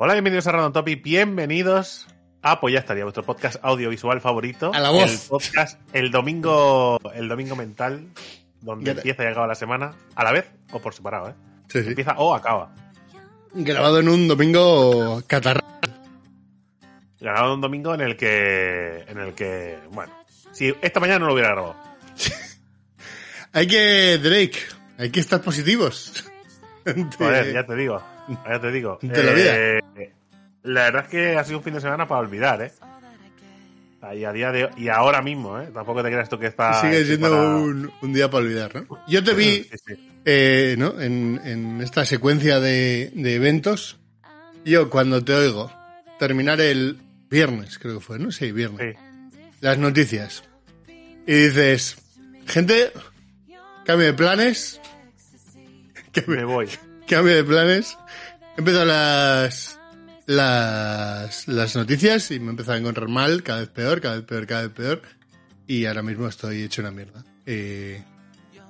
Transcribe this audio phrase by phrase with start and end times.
[0.00, 2.06] Hola, bienvenidos a Random Topic, bienvenidos
[2.42, 4.70] a Pues ya estaría, vuestro podcast audiovisual favorito.
[4.72, 5.10] A la voz.
[5.10, 8.06] El podcast, el domingo, el domingo mental,
[8.60, 11.34] donde Ya- empieza y acaba la semana, a la vez o por separado, ¿eh?
[11.68, 11.88] Sí, sí.
[11.88, 12.72] Empieza o acaba.
[13.54, 15.64] Grabado en un domingo catarra.
[17.18, 20.12] Grabado un domingo en el que, en el que, bueno,
[20.52, 21.74] si esta mañana no lo hubiera grabado.
[23.52, 24.58] Hay que, Drake,
[24.98, 26.24] hay que estar positivos.
[27.18, 28.00] Joder, ya te digo,
[28.48, 28.98] ya te digo.
[29.02, 29.80] Eh,
[30.64, 32.72] la verdad es que ha sido un fin de semana para olvidar, ¿eh?
[34.14, 35.70] Y a día de y ahora mismo, ¿eh?
[35.74, 36.80] Tampoco te creas tú que está.
[36.80, 38.98] Sigue siendo para- un, un día para olvidar, ¿no?
[39.08, 40.10] Yo te vi Sí, sí.
[40.24, 41.00] eh, ¿no?
[41.00, 43.98] en, en esta secuencia de, de eventos.
[44.64, 45.72] Yo, cuando te oigo
[46.18, 46.98] terminar el
[47.30, 48.30] viernes, creo que fue, ¿no?
[48.30, 48.96] Sí, viernes.
[48.96, 49.40] Sí.
[49.60, 50.44] Las noticias.
[51.26, 51.96] Y dices,
[52.46, 52.92] gente,
[53.84, 54.80] cambio de planes.
[56.12, 56.68] Cambio- Me voy.
[57.08, 57.96] Cambio de planes.
[58.58, 59.78] Empezado las,
[60.26, 64.24] las, las noticias y me he empezado a encontrar mal, cada vez peor, cada vez
[64.24, 65.02] peor, cada vez peor.
[65.68, 67.24] Y ahora mismo estoy hecho una mierda.
[67.46, 68.02] Eh,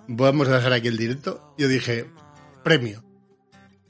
[0.06, 1.55] vamos a dejar aquí el directo.
[1.56, 2.05] Yo dije,
[2.62, 3.03] premio.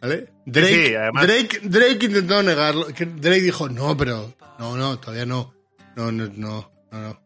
[0.01, 0.31] ¿Vale?
[0.47, 2.87] Drake, Sí, Drake, Drake intentó negarlo.
[2.87, 5.53] Drake dijo, no, pero, no, no, todavía no.
[5.97, 7.21] No, no, no, no,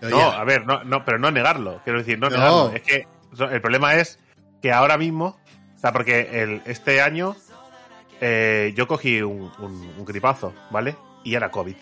[0.00, 0.08] no.
[0.10, 0.32] no.
[0.32, 1.80] A ver, no, no, pero no negarlo.
[1.84, 2.36] Quiero decir, no, No.
[2.36, 2.72] negarlo.
[2.74, 3.06] Es que
[3.52, 4.18] el problema es
[4.60, 5.38] que ahora mismo,
[5.76, 7.36] o sea, porque el, este año
[8.20, 10.96] eh, yo cogí un, un, un gripazo, ¿vale?
[11.24, 11.76] Y era COVID.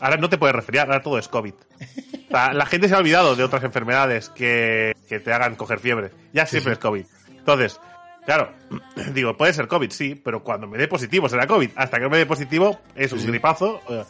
[0.00, 1.54] Ahora no te puedes resfriar, ahora todo es COVID.
[1.54, 5.80] O sea, la gente se ha olvidado de otras enfermedades que, que te hagan coger
[5.80, 6.10] fiebre.
[6.32, 6.74] Ya siempre sí.
[6.74, 7.04] es COVID.
[7.36, 7.80] Entonces,
[8.24, 8.52] claro,
[9.12, 11.70] digo, puede ser COVID, sí, pero cuando me dé positivo será COVID.
[11.74, 13.26] Hasta que no me dé positivo es un sí.
[13.26, 13.80] gripazo.
[13.88, 14.04] eh,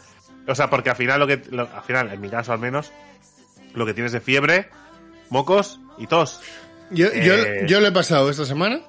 [0.46, 2.92] O sea, porque al final, lo que, lo- al final, en mi caso al menos,
[3.74, 4.68] lo que tienes es fiebre,
[5.30, 6.42] mocos y tos.
[6.90, 8.80] yo, yo, eh, yo lo he pasado esta semana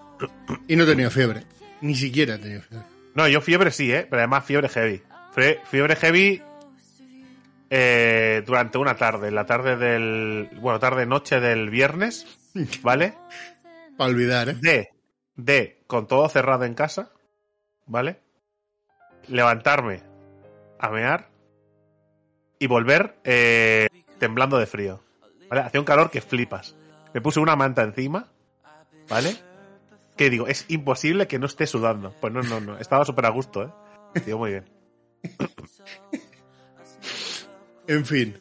[0.67, 1.43] y no he tenido fiebre.
[1.81, 2.85] Ni siquiera he tenido fiebre.
[3.15, 4.05] No, yo fiebre sí, ¿eh?
[4.09, 5.01] Pero además fiebre heavy.
[5.35, 6.41] Fre- Fiebre heavy
[7.69, 10.49] eh, durante una tarde, la tarde del...
[10.59, 12.25] Bueno, tarde-noche del viernes,
[12.81, 13.13] ¿vale?
[13.97, 14.53] Para olvidar, ¿eh?
[14.55, 14.89] De,
[15.35, 17.11] de, con todo cerrado en casa,
[17.85, 18.19] ¿vale?
[19.27, 20.01] Levantarme
[20.79, 21.29] a mear
[22.57, 23.87] y volver eh,
[24.17, 25.01] temblando de frío,
[25.49, 25.61] ¿vale?
[25.61, 26.75] Hacía un calor que flipas.
[27.13, 28.27] Me puse una manta encima,
[29.09, 29.35] ¿vale?
[30.19, 32.13] Que digo, es imposible que no esté sudando.
[32.19, 32.77] Pues no, no, no.
[32.77, 33.69] Estaba súper a gusto, ¿eh?
[34.25, 34.65] Digo, muy bien.
[37.87, 38.37] En fin.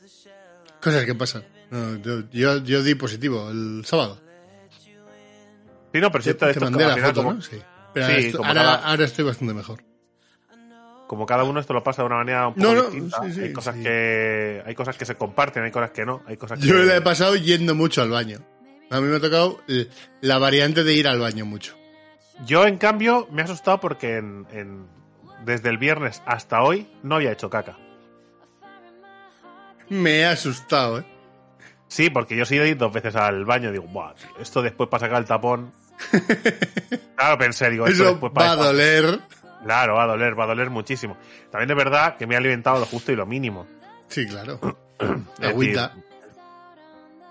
[0.83, 1.45] Cosas que pasan.
[1.71, 4.21] No, yo, yo, yo di positivo el sábado.
[5.93, 7.43] Sí, no, pero si Te, mandé la foto, como, ¿no?
[7.43, 7.59] Sí.
[7.95, 9.83] Pero Sí, ahora, estoy, como ahora, cada- ahora estoy bastante mejor.
[11.07, 13.23] como cada uno esto lo pasa de una manera un poco No, no, distinta.
[13.23, 16.37] sí, sí, hay cosas que hay cosas que se comparten, hay cosas que no, hay
[16.37, 18.41] cosas que Yo la he pasado yendo mucho al baño.
[18.91, 19.89] A mí me ha tocado l-
[20.21, 21.75] la variante de ir al baño mucho.
[22.47, 24.87] Yo, en cambio, me he asustado porque en- en-
[25.45, 27.77] desde el viernes hasta hoy no había hecho caca.
[29.89, 31.05] Me he asustado, ¿eh?
[31.89, 33.73] Sí, porque yo sí he ido dos veces al baño.
[33.73, 35.73] Digo, Buah, tío, esto después para sacar el tapón.
[37.17, 38.53] Claro, pensé, digo, esto Eso después va para.
[38.53, 39.19] a doler.
[39.65, 41.17] Claro, va a doler, va a doler muchísimo.
[41.51, 43.67] También es verdad que me he alimentado lo justo y lo mínimo.
[44.07, 44.61] Sí, claro.
[45.43, 45.89] Agüita.
[45.89, 46.05] decir,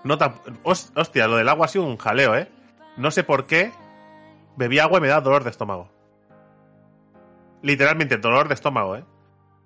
[0.04, 2.48] no tan- hos- hostia, lo del agua ha sido un jaleo, ¿eh?
[2.96, 3.72] No sé por qué
[4.56, 5.88] bebí agua y me da dolor de estómago.
[7.62, 9.04] Literalmente, dolor de estómago, ¿eh?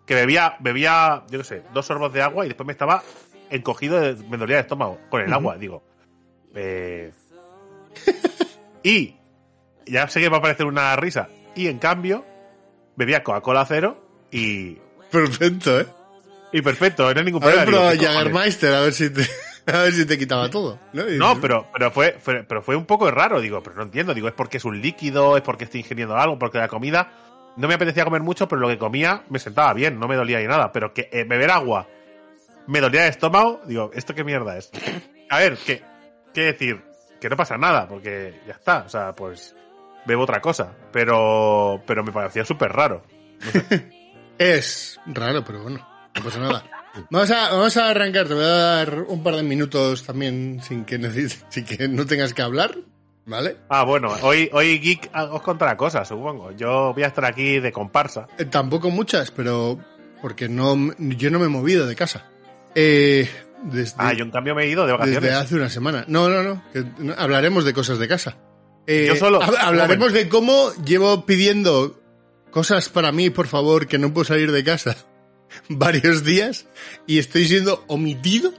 [0.07, 3.03] Que bebía, bebía, yo qué sé, dos sorbos de agua y después me estaba
[3.51, 5.83] encogido, de, me dolía el estómago con el agua, digo.
[6.55, 7.13] Eh...
[8.83, 9.17] y
[9.87, 11.29] ya sé que va a parecer una risa.
[11.55, 12.25] Y en cambio,
[12.97, 13.99] bebía Coca-Cola cero
[14.31, 14.79] y,
[15.11, 15.87] Perfecto, ¿eh?
[16.53, 17.91] y perfecto, no hay ningún A ver, problema.
[17.91, 18.03] pero.
[18.13, 19.23] Jagermeister, a ver si te,
[19.67, 20.79] a ver si te quitaba todo.
[20.93, 24.15] No, No, pero, pero, fue, fue- pero fue un poco raro, digo, pero no entiendo,
[24.15, 27.11] digo, es porque es un líquido, es porque estoy ingiriendo algo, porque la comida
[27.57, 30.39] no me apetecía comer mucho, pero lo que comía me sentaba bien, no me dolía
[30.41, 31.87] ni nada, pero que eh, beber agua
[32.67, 34.71] me dolía el estómago, digo, ¿esto qué mierda es?
[35.31, 35.83] A ver, ¿qué,
[36.33, 36.83] qué decir?
[37.21, 39.55] Que no pasa nada, porque ya está, o sea, pues
[40.07, 43.03] bebo otra cosa, pero, pero me parecía súper raro.
[44.39, 46.65] Es raro, pero bueno, no pasa nada.
[47.11, 50.85] Vamos a, vamos a arrancar, te voy a dar un par de minutos también sin
[50.85, 50.99] que,
[51.49, 52.77] sin que no tengas que hablar,
[53.27, 53.57] ¿vale?
[53.69, 56.53] Ah, bueno, hoy, hoy Geek os contará cosas, supongo.
[56.53, 58.29] Yo voy a estar aquí de comparsa.
[58.39, 59.79] Eh, tampoco muchas, pero
[60.21, 62.27] porque no, yo no me he movido de casa.
[62.75, 63.29] Eh,
[63.65, 65.23] desde, Ah, yo en cambio me he ido de vacaciones.
[65.23, 66.05] desde hace una semana.
[66.09, 68.37] No, no, no, que no- hablaremos de cosas de casa.
[68.87, 72.01] Eh, Yo solo- hab- hablaremos de cómo llevo pidiendo
[72.51, 74.97] cosas para mí, por favor, que no puedo salir de casa
[75.69, 76.67] varios días
[77.07, 78.53] y estoy siendo omitido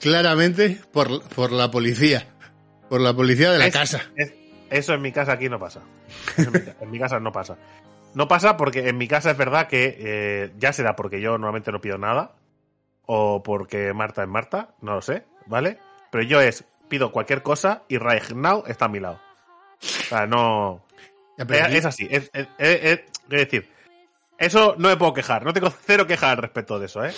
[0.00, 2.26] claramente por, por la policía.
[2.88, 4.02] Por la policía de la Es- casa.
[4.16, 4.32] es-
[4.70, 5.80] eso en mi casa aquí no pasa.
[6.36, 7.56] En, mi, ca- en mi casa no pasa.
[8.14, 11.72] No pasa porque en mi casa es verdad que eh, ya será porque yo normalmente
[11.72, 12.32] no pido nada
[13.06, 15.78] o porque Marta es Marta, no lo sé, ¿vale?
[16.10, 19.20] Pero yo es, pido cualquier cosa y Right Now está a mi lado.
[19.80, 20.84] O sea, no...
[21.38, 22.30] Ya, Es, así, es
[23.28, 23.68] decir,
[24.38, 27.12] eso no me puedo quejar, no tengo cero queja al respecto de eso, ¿eh?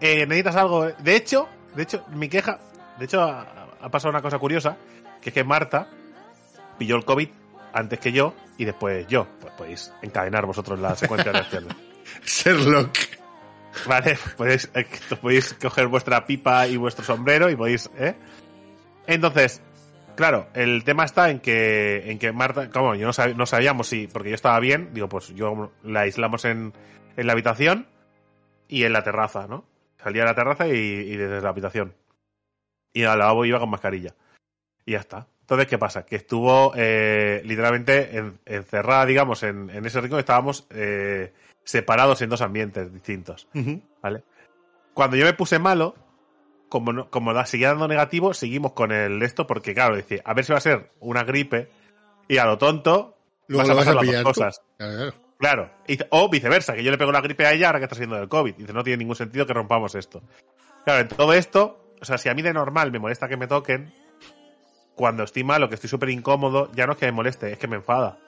[0.00, 0.94] Eh, necesitas algo, eh.
[0.98, 2.58] de hecho, de hecho, mi queja,
[2.98, 4.76] de hecho, ha, ha pasado una cosa curiosa,
[5.20, 5.88] que es que Marta
[6.78, 7.28] pilló el COVID
[7.72, 9.26] antes que yo y después yo.
[9.40, 11.76] Pues podéis encadenar vosotros la secuencia de acciones.
[12.24, 12.98] Sherlock.
[13.86, 14.86] Vale, podéis, eh,
[15.20, 18.14] podéis coger vuestra pipa y vuestro sombrero y podéis, ¿eh?
[19.06, 19.62] Entonces,
[20.16, 23.88] claro, el tema está en que, en que Marta, como yo no, sab- no sabíamos
[23.88, 26.72] si, porque yo estaba bien, digo, pues yo la aislamos en,
[27.16, 27.86] en la habitación
[28.68, 29.64] y en la terraza, ¿no?
[30.02, 31.94] Salía a la terraza y, y desde la habitación.
[32.92, 34.14] Y al lavabo iba con mascarilla.
[34.84, 35.26] Y ya está.
[35.42, 36.04] Entonces, ¿qué pasa?
[36.04, 40.18] Que estuvo eh, literalmente en- encerrada, digamos, en, en ese rincón.
[40.18, 41.32] Estábamos eh,
[41.64, 43.48] separados en dos ambientes distintos.
[44.02, 44.22] ¿Vale?
[44.94, 45.94] Cuando yo me puse malo,
[46.72, 50.32] como, no- como da- seguía dando negativo, seguimos con el esto, porque claro, decía, a
[50.32, 51.68] ver si va a ser una gripe,
[52.28, 53.14] y a lo tonto,
[53.46, 54.62] Luego vas lo a vas pasar a las dos cosas.
[54.78, 55.70] Claro, claro.
[55.86, 58.16] Dice- o viceversa, que yo le pego la gripe a ella ahora que está siendo
[58.16, 58.54] del COVID.
[58.54, 60.22] Dice, no tiene ningún sentido que rompamos esto.
[60.86, 63.46] Claro, en todo esto, o sea, si a mí de normal me molesta que me
[63.46, 63.92] toquen,
[64.94, 67.66] cuando estoy malo, que estoy súper incómodo, ya no es que me moleste, es que
[67.68, 68.18] me enfada.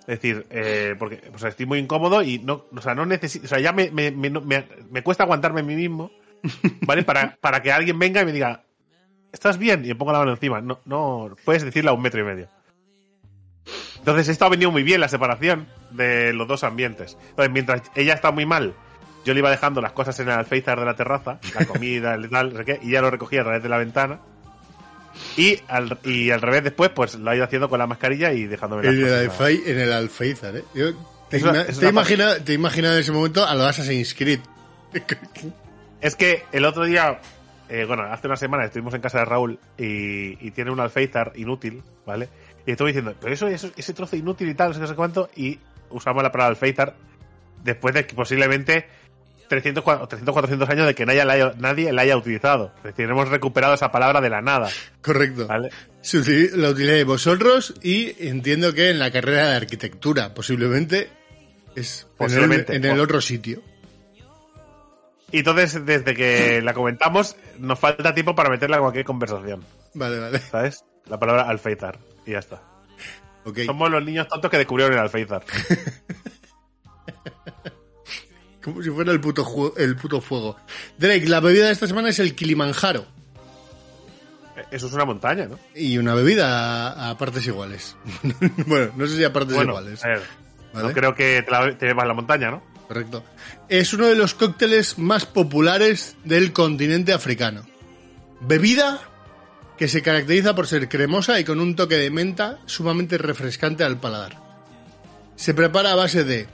[0.00, 3.44] Es decir, eh, porque o sea, estoy muy incómodo y no, o sea, no necesito,
[3.44, 6.10] o sea, ya me, me, me, me- me cuesta aguantarme a mí mismo,
[6.86, 7.02] ¿vale?
[7.04, 8.62] Para, para que alguien venga y me diga,
[9.32, 9.84] ¿estás bien?
[9.84, 10.60] Y me ponga la mano encima.
[10.60, 12.48] No, no, puedes decirle a un metro y medio.
[13.98, 17.16] Entonces, esto ha venido muy bien, la separación de los dos ambientes.
[17.30, 18.74] Entonces, mientras ella está muy mal,
[19.24, 22.28] yo le iba dejando las cosas en el alféizar de la terraza, la comida, el
[22.28, 24.18] tal, no sé qué, y ya lo recogía a través de la ventana.
[25.36, 28.46] Y al, y al revés después, pues lo ha ido haciendo con la mascarilla y
[28.46, 30.64] dejándome las En el, alfai- en el Alféizar, ¿eh?
[30.74, 30.92] Yo
[31.28, 33.66] te, Es una- ima- es te una imagina- te imaginas en ese momento a los
[33.66, 34.40] Assassin's Creed.
[36.02, 37.20] Es que el otro día,
[37.68, 41.32] eh, bueno, hace una semana estuvimos en casa de Raúl y, y tiene un alféizar
[41.36, 42.28] inútil, ¿vale?
[42.66, 44.94] Y estuve diciendo, pero eso, eso ese trozo inútil y tal, no sé, no sé
[44.94, 45.58] cuánto, y
[45.90, 46.94] usamos la palabra alféizar
[47.64, 48.86] después de que posiblemente
[49.48, 52.72] 300, cua- 300 400 años de que nadie la haya, nadie la haya utilizado.
[52.78, 54.68] Es decir, hemos recuperado esa palabra de la nada,
[55.02, 55.46] Correcto.
[55.46, 55.70] ¿vale?
[56.56, 61.10] La utilicé vosotros y entiendo que en la carrera de arquitectura, posiblemente,
[61.76, 62.76] es en el- Posiblemente.
[62.76, 63.62] en el, otro sitio.
[65.32, 69.64] Y entonces, desde que la comentamos, nos falta tiempo para meterla en cualquier conversación,
[69.94, 70.38] Vale, vale.
[70.38, 70.84] ¿sabes?
[71.06, 72.62] La palabra alféizar, y ya está.
[73.44, 73.60] Ok.
[73.66, 75.42] Somos los niños tontos que descubrieron el alféizar.
[78.62, 80.56] Como si fuera el puto, el puto fuego.
[80.96, 83.04] Drake, la bebida de esta semana es el Kilimanjaro.
[84.70, 85.58] Eso es una montaña, ¿no?
[85.74, 87.96] Y una bebida a, a partes iguales.
[88.66, 90.04] bueno, no sé si a partes Bueno, iguales.
[90.04, 90.22] a ver,
[90.72, 90.88] ¿vale?
[90.88, 92.62] no creo que te, la, te llevas la montaña, ¿no?
[92.92, 93.24] Correcto.
[93.70, 97.64] Es uno de los cócteles más populares del continente africano.
[98.42, 99.00] Bebida
[99.78, 103.98] que se caracteriza por ser cremosa y con un toque de menta sumamente refrescante al
[103.98, 104.36] paladar.
[105.36, 106.48] Se prepara a base de,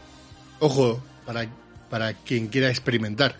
[0.61, 1.49] ojo, para,
[1.90, 3.35] para quien quiera experimentar,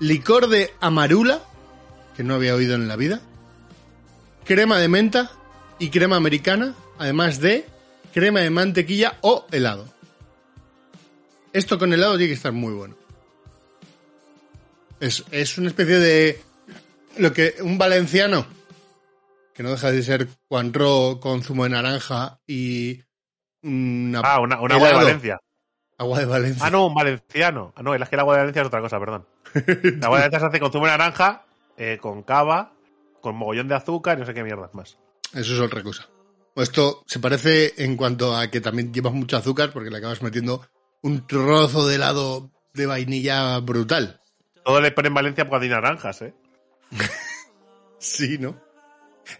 [0.00, 1.40] licor de amarula,
[2.16, 3.20] que no había oído en la vida,
[4.44, 5.30] crema de menta
[5.78, 7.64] y crema americana, además de
[8.12, 9.97] crema de mantequilla o helado.
[11.52, 12.94] Esto con helado tiene que estar muy bueno.
[15.00, 16.40] Es, es una especie de.
[17.18, 17.54] Lo que.
[17.60, 18.46] Un valenciano.
[19.54, 23.00] Que no deja de ser Cuantro con zumo de naranja y.
[23.62, 24.94] Una, Ah, una, una agua de.
[24.94, 25.40] Valencia.
[25.98, 26.64] Agua de Valencia.
[26.66, 27.72] Ah, no, un valenciano.
[27.74, 29.26] Ah, no, es que el agua de Valencia es otra cosa, perdón.
[30.00, 31.44] La agua de Valencia se hace con zumo de naranja,
[31.76, 32.72] eh, con cava,
[33.20, 34.96] con mogollón de azúcar y no sé qué mierdas más.
[35.34, 36.08] Eso es otra cosa.
[36.54, 40.64] Esto se parece en cuanto a que también llevas mucho azúcar porque le acabas metiendo
[41.02, 44.20] un trozo de helado de vainilla brutal.
[44.64, 46.34] Todo le ponen Valencia porque hay naranjas, ¿eh?
[47.98, 48.60] Sí, ¿no?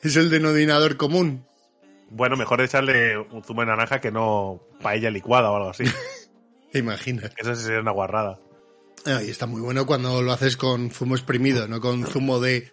[0.03, 1.47] Es el denodinador común.
[2.11, 5.85] Bueno, mejor echarle un zumo de naranja que no paella licuada o algo así.
[6.73, 7.31] ¿Te imaginas?
[7.37, 8.41] Eso sí sería una guarrada.
[9.07, 12.73] Y está muy bueno cuando lo haces con zumo exprimido, no con zumo de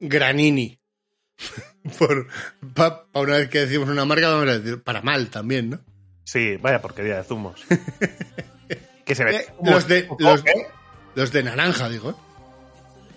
[0.00, 0.80] granini.
[1.98, 2.26] Por,
[2.74, 5.80] pa, pa una vez que decimos una marca, vamos a decir para mal también, ¿no?
[6.28, 7.64] Sí, vaya porquería de zumos.
[9.06, 9.36] que se ve.
[9.36, 10.66] Eh, los, de, los, ¿eh?
[11.14, 12.10] los de naranja, digo.
[12.10, 12.14] ¿eh?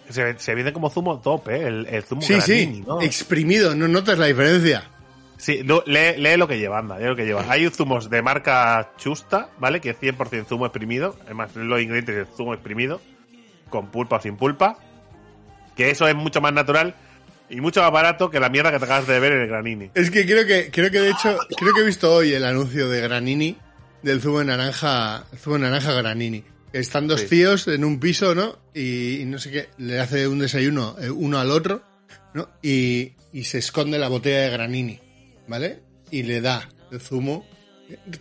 [0.07, 1.67] Se, se como zumo top, ¿eh?
[1.67, 3.01] El, el zumo Sí, granini, sí, ¿no?
[3.01, 4.85] exprimido, no notas la diferencia.
[5.35, 7.43] Sí, no, lee, lee lo que lleva, anda, lee lo que lleva.
[7.49, 9.81] Hay zumos de marca Chusta, ¿vale?
[9.81, 11.17] Que es 100% zumo exprimido.
[11.25, 13.01] Además, los ingredientes es zumo exprimido,
[13.69, 14.77] con pulpa o sin pulpa.
[15.75, 16.95] Que eso es mucho más natural
[17.51, 19.91] y mucho más barato que la mierda que te acabas de ver en el granini.
[19.93, 22.89] Es que creo que, creo que de hecho, creo que he visto hoy el anuncio
[22.89, 23.57] de Granini
[24.01, 26.43] del zumo de naranja, el zumo de naranja granini.
[26.73, 27.27] Están dos Sí.
[27.27, 28.57] tíos en un piso, ¿no?
[28.73, 31.83] Y, y no sé qué, le hace un desayuno eh, uno al otro,
[32.33, 32.47] ¿no?
[32.61, 34.99] Y, y se esconde la botella de granini,
[35.47, 35.79] ¿vale?
[36.09, 37.45] Y le da el zumo.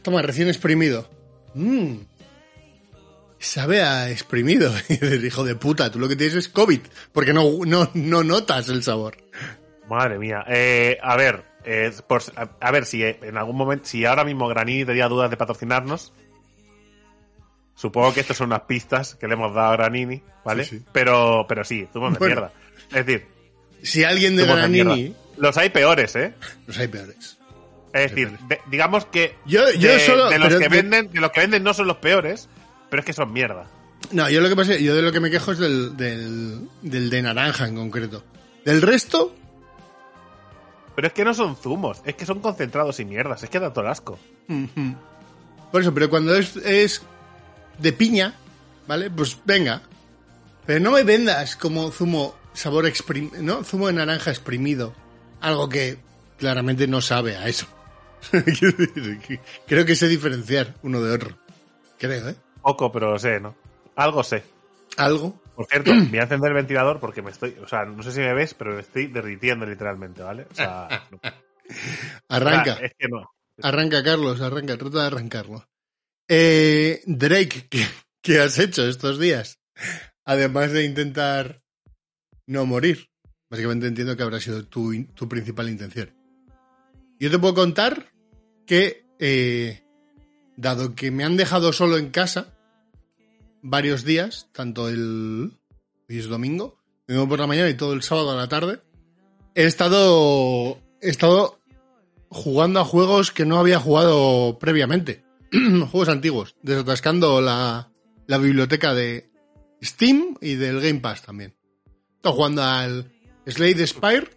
[0.03, 1.09] Toma, recién exprimido.
[1.55, 1.95] Mmm.
[3.41, 4.73] Sabe a exprimido.
[4.89, 6.81] Y dices, hijo de puta, tú lo que tienes es COVID,
[7.13, 9.17] porque no, no, no notas el sabor.
[9.89, 10.45] Madre mía.
[10.47, 14.25] Eh, a ver, eh, por- a, a ver si eh, en algún momento, si ahora
[14.25, 16.13] mismo Granini tenía dudas de patrocinarnos,
[17.75, 20.65] supongo que estas son unas pistas que le hemos dado a Granini, ¿vale?
[20.65, 20.85] Sí, sí.
[20.93, 22.35] Pero, pero sí, zumos de Bueno.
[22.35, 22.53] mierda.
[22.91, 23.27] Es decir,
[23.83, 25.15] Si alguien de granini.
[25.39, 26.35] Los hay peores, ¿eh?
[26.67, 27.39] los hay peores.
[27.95, 31.21] Es decir, de- digamos que Yo- yo de, solo- de los que de- venden, de
[31.21, 32.49] los que venden no son los peores,
[32.91, 33.67] pero es que son mierda.
[34.13, 37.11] No, yo lo que pasa, yo de lo que me quejo es del, del, del
[37.11, 38.25] de naranja en concreto.
[38.65, 39.35] Del resto,
[40.95, 43.73] Pero es que no son zumos, es que son concentrados y mierdas, es que da
[43.73, 44.19] todo asco.
[45.71, 47.03] por eso, pero cuando es, es
[47.79, 48.35] de piña,
[48.87, 49.11] ¿vale?
[49.11, 49.83] Pues venga.
[50.67, 53.65] Pero no me vendas como zumo sabor exprim, ¿no?
[53.65, 54.95] Zumo de naranja exprimido.
[55.41, 55.99] Algo que
[56.39, 57.67] claramente no sabe a eso.
[59.67, 61.39] Creo que sé diferenciar uno de otro.
[61.99, 62.37] Creo, ¿eh?
[62.63, 63.55] Poco, pero sé, ¿no?
[63.97, 64.43] Algo sé.
[64.97, 65.41] Algo.
[65.55, 68.21] Por cierto, voy a encender el ventilador porque me estoy, o sea, no sé si
[68.21, 70.47] me ves, pero me estoy derritiendo literalmente, ¿vale?
[70.51, 71.21] O sea, no.
[72.29, 72.73] Arranca.
[72.73, 73.31] O sea, es que no.
[73.63, 75.69] Arranca, Carlos, arranca, trata de arrancarlo.
[76.29, 77.85] Eh, Drake, ¿qué,
[78.23, 79.59] qué has hecho estos días?
[80.25, 81.63] Además de intentar
[82.47, 83.09] no morir.
[83.51, 86.15] Básicamente entiendo que habrá sido tu principal intención.
[87.21, 88.07] Yo te puedo contar
[88.67, 89.83] que, eh,
[90.61, 92.55] dado que me han dejado solo en casa
[93.63, 95.57] varios días, tanto el...
[96.29, 96.77] Domingo,
[97.07, 98.81] domingo por la mañana y todo el sábado a la tarde,
[99.55, 100.79] he estado...
[101.01, 101.59] He estado
[102.29, 105.25] jugando a juegos que no había jugado previamente.
[105.53, 107.91] juegos antiguos, desatascando la,
[108.27, 109.31] la biblioteca de
[109.83, 111.55] Steam y del Game Pass también.
[112.17, 113.13] Estoy jugando al
[113.47, 114.29] Slade Spire.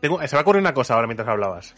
[0.00, 1.74] Se me ocurre una cosa ahora mientras hablabas.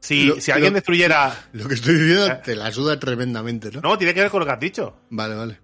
[0.00, 1.34] Si, Lo- si alguien lo- destruyera.
[1.52, 2.40] Lo que estoy diciendo Eh.
[2.44, 3.80] te la suda tremendamente, ¿no?
[3.80, 4.96] No, tiene que ver con lo que has dicho.
[5.10, 5.58] Vale, vale.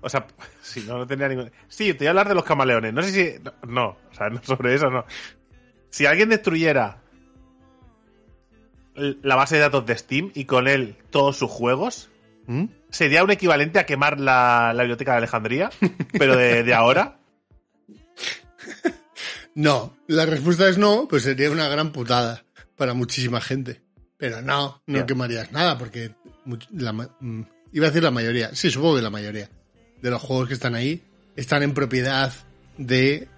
[0.00, 0.26] O sea,
[0.62, 1.50] si no, no tenía ningún.
[1.68, 2.92] Sí, te voy a hablar de los camaleones.
[2.94, 3.42] No sé si.
[3.42, 5.04] No, no, o sea, no sobre eso no.
[5.90, 6.98] Si alguien destruyera
[8.94, 12.08] la base de datos de Steam y con él todos sus juegos,
[12.46, 12.64] ¿Mm?
[12.90, 15.70] sería un equivalente a quemar la, la biblioteca de Alejandría,
[16.18, 17.18] pero de, de ahora.
[19.54, 22.44] No, la respuesta es no, pues sería una gran putada
[22.76, 23.80] para muchísima gente.
[24.18, 26.12] Pero no, no quemarías nada, porque
[26.70, 27.42] la mm,
[27.72, 29.50] iba a decir la mayoría, sí, supongo que la mayoría
[30.00, 31.02] de los juegos que están ahí
[31.36, 32.32] están en propiedad
[32.78, 33.28] de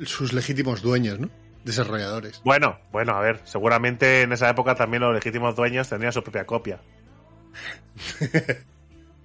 [0.00, 1.30] sus legítimos dueños, ¿no?
[1.64, 2.42] Desarrolladores.
[2.44, 6.44] Bueno, bueno, a ver, seguramente en esa época también los legítimos dueños tendrían su propia
[6.44, 6.80] copia.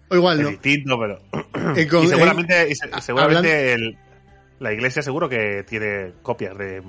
[0.09, 0.49] O igual Es no.
[0.51, 1.21] distinto, pero.
[1.75, 3.97] Eh, con- y seguramente, y se- seguramente el-
[4.59, 6.81] la iglesia seguro que tiene copias de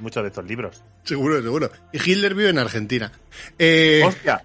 [0.00, 0.82] muchos de estos libros.
[1.04, 1.70] Seguro, seguro.
[1.92, 3.12] Y Hitler vive en Argentina.
[3.58, 4.44] Eh, Hostia,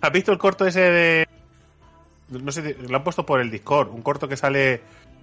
[0.00, 1.28] ¿has visto el corto ese de...
[2.28, 4.80] No sé, lo han puesto por el Discord, un corto que sale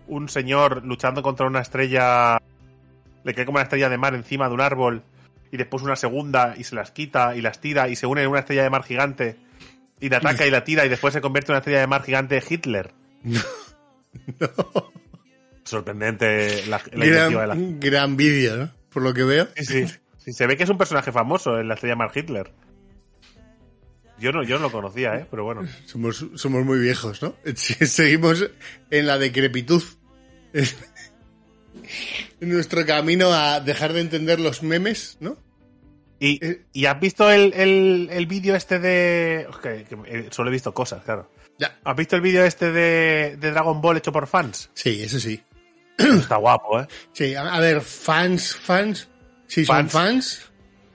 [0.07, 2.41] un señor luchando contra una estrella,
[3.23, 5.03] le cae como una estrella de mar encima de un árbol
[5.51, 8.29] y después una segunda y se las quita y las tira y se une en
[8.29, 9.37] una estrella de mar gigante
[9.99, 12.03] y la ataca y la tira y después se convierte en una estrella de mar
[12.03, 12.93] gigante Hitler.
[15.63, 17.29] Sorprendente la, la de la...
[17.29, 18.71] gran, gran vídeo, ¿no?
[18.93, 19.47] Por lo que veo.
[19.55, 19.85] Sí, sí.
[20.17, 22.51] Sí, se ve que es un personaje famoso en la estrella Mar Hitler.
[24.19, 25.25] Yo no, yo no lo conocía, ¿eh?
[25.29, 25.67] Pero bueno.
[25.85, 27.35] Somos, somos muy viejos, ¿no?
[27.55, 28.49] Seguimos
[28.89, 29.83] en la decrepitud.
[32.39, 35.37] En nuestro camino a dejar de entender los memes, ¿no?
[36.19, 36.61] ¿Y, Eh.
[36.71, 39.47] y has visto el, el, el vídeo este de...
[39.61, 41.29] que- que, eh, solo he visto cosas, claro.
[41.57, 41.79] Ya.
[41.83, 44.69] ¿Has visto el vídeo este de, de Dragon Ball hecho por fans?
[44.73, 45.41] Sí, eso sí.
[45.97, 46.87] Está guapo, ¿eh?
[47.11, 49.07] Sí, a, ver, fans, fans.
[49.47, 50.41] Sí, son Fans.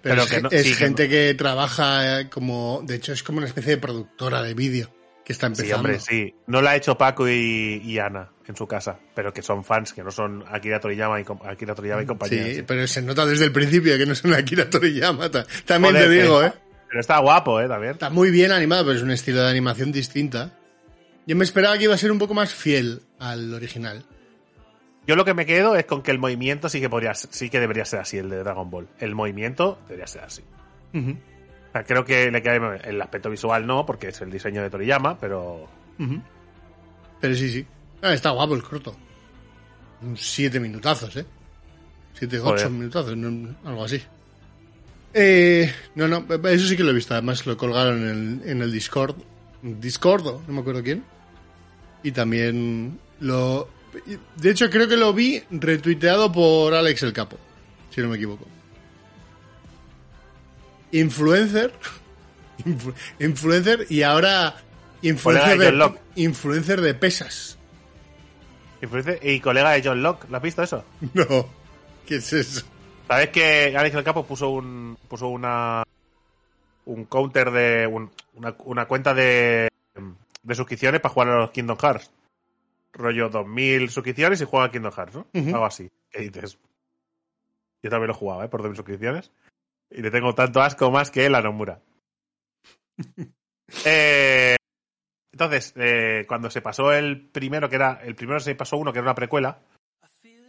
[0.02, 2.82] Pero, Pero es, que no- es sí, que gente que trabaja eh, como.
[2.84, 4.90] De hecho, es como una especie de productora de vídeo
[5.24, 5.68] que está empezando.
[5.74, 6.34] Sí, hombre, sí.
[6.46, 9.92] No lo ha hecho Paco y, y Ana en su casa, pero que son fans,
[9.92, 12.44] que no son Akira Toriyama y, Akira Toriyama y compañía.
[12.46, 12.62] Sí, sí.
[12.62, 15.30] pero se nota desde el principio que no son Akira Toriyama.
[15.30, 16.58] ta- También Joder, te digo, pero- ¿eh?
[16.88, 17.68] Pero está guapo, ¿eh?
[17.68, 17.92] También.
[17.92, 20.56] Está muy bien animado, pero es un estilo de animación distinta.
[21.26, 24.04] Yo me esperaba que iba a ser un poco más fiel al original.
[25.08, 27.58] Yo lo que me quedo es con que el movimiento sí que podría, sí que
[27.58, 28.86] debería ser así, el de Dragon Ball.
[29.00, 30.42] El movimiento debería ser así.
[30.94, 34.68] O sea, creo que le queda el aspecto visual no, porque es el diseño de
[34.70, 35.66] Toriyama, pero.
[37.20, 37.66] Pero sí, sí.
[38.02, 38.94] Ah, está guapo el corto.
[40.14, 41.24] Siete minutazos, ¿eh?
[42.12, 42.60] Siete, Joder.
[42.66, 44.02] ocho minutazos, no- algo así.
[45.14, 47.14] Eh, no, no, eso sí que lo he visto.
[47.14, 49.16] Además lo colgaron en el, en el Discord.
[49.62, 51.02] Discord, no me acuerdo quién.
[52.02, 53.68] Y también lo...
[54.36, 57.38] De hecho, creo que lo vi retuiteado por Alex el Capo,
[57.90, 58.46] si no me equivoco.
[60.92, 61.72] Influencer.
[62.64, 64.56] Influ- influencer y ahora
[65.02, 67.56] influencer de influencer de pesas.
[68.82, 70.84] Influencer- Y colega de John Locke, ¿lo has visto eso?
[71.14, 71.46] No,
[72.06, 72.66] ¿qué es eso?
[73.06, 75.84] ¿Sabes que Alex el Capo puso un puso una
[76.86, 79.68] un counter de un- una, una cuenta de,
[80.42, 82.10] de suscripciones para jugar a los Kingdom Hearts?
[82.92, 85.26] Rollo 2000 suscripciones y juega a Kingdom Hearts, ¿no?
[85.32, 85.48] Ujú.
[85.48, 85.90] Algo así.
[86.10, 86.58] ¿Qué dices?
[87.82, 88.48] Yo también lo jugaba, ¿eh?
[88.48, 89.30] Por 2000 suscripciones.
[89.90, 91.80] Y le tengo tanto asco más que la Nomura.
[93.84, 94.56] eh,
[95.32, 98.00] entonces, eh, cuando se pasó el primero, que era.
[98.02, 99.60] El primero se pasó uno que era una precuela.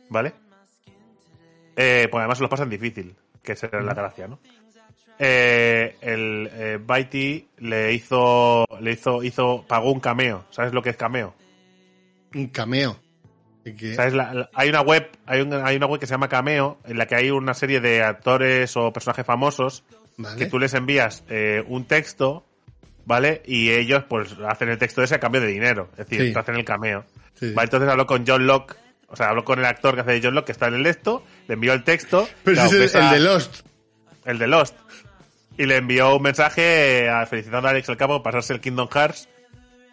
[0.09, 0.33] ¿Vale?
[1.75, 4.39] Eh, pues además lo pasan difícil, que esa era la gracia, ¿no?
[5.19, 8.65] Eh, el eh, Baiti le hizo.
[8.79, 9.23] Le hizo.
[9.23, 9.63] hizo.
[9.67, 10.45] pagó un cameo.
[10.49, 11.35] ¿Sabes lo que es cameo?
[12.35, 12.99] Un cameo.
[13.77, 14.13] Que- ¿Sabes?
[14.13, 16.97] La- la- hay una web, hay una, hay una web que se llama Cameo, en
[16.97, 19.83] la que hay una serie de actores o personajes famosos
[20.17, 20.37] ¿Vale?
[20.37, 22.45] que tú les envías eh, un texto,
[23.05, 23.43] ¿vale?
[23.45, 25.89] Y ellos pues hacen el texto ese a cambio de dinero.
[25.97, 26.33] Es decir, Sí.
[26.33, 27.05] te hacen el cameo.
[27.35, 27.53] Sí.
[27.53, 28.75] Vale, entonces habló con John Locke,
[29.07, 30.85] o sea, habló con el actor que hace de John Locke, que está en el
[30.87, 32.27] esto, le envió el texto.
[32.43, 33.61] Pero claro, ese es el, de Lost.
[34.25, 34.75] el de Lost.
[35.57, 38.61] Y le envió un mensaje eh, a- felicitando a Alex el Capo por pasarse el
[38.61, 39.27] Kingdom Hearts,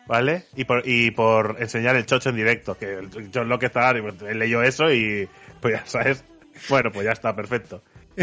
[0.07, 0.45] ¿vale?
[0.55, 4.63] Y por, y por enseñar el chocho en directo, que el John Locke estaba, leyó
[4.63, 5.29] eso y
[5.61, 6.25] pues ya sabes,
[6.69, 7.83] bueno, pues ya está, perfecto.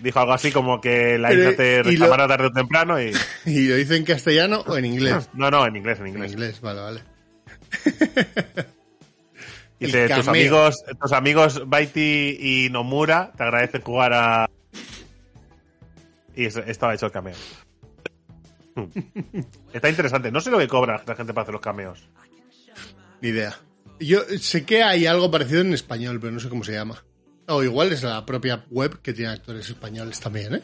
[0.00, 3.12] Dijo algo así como que la isla te lo- reclamará tarde o temprano y...
[3.46, 5.28] ¿Y lo dice en castellano o en inglés?
[5.34, 6.32] No, no, en inglés, en En inglés.
[6.32, 7.00] inglés, vale, vale.
[9.80, 14.50] Y dice, tus amigos, tus amigos Baiti y Nomura te agradecen jugar a...
[16.36, 17.34] Y estaba hecho el cameo.
[19.72, 20.30] Está interesante.
[20.30, 22.08] No sé lo que cobra la gente para hacer los cameos.
[23.20, 23.56] Ni idea.
[24.00, 27.04] Yo sé que hay algo parecido en español, pero no sé cómo se llama.
[27.46, 30.62] O igual es la propia web que tiene actores españoles también, ¿eh?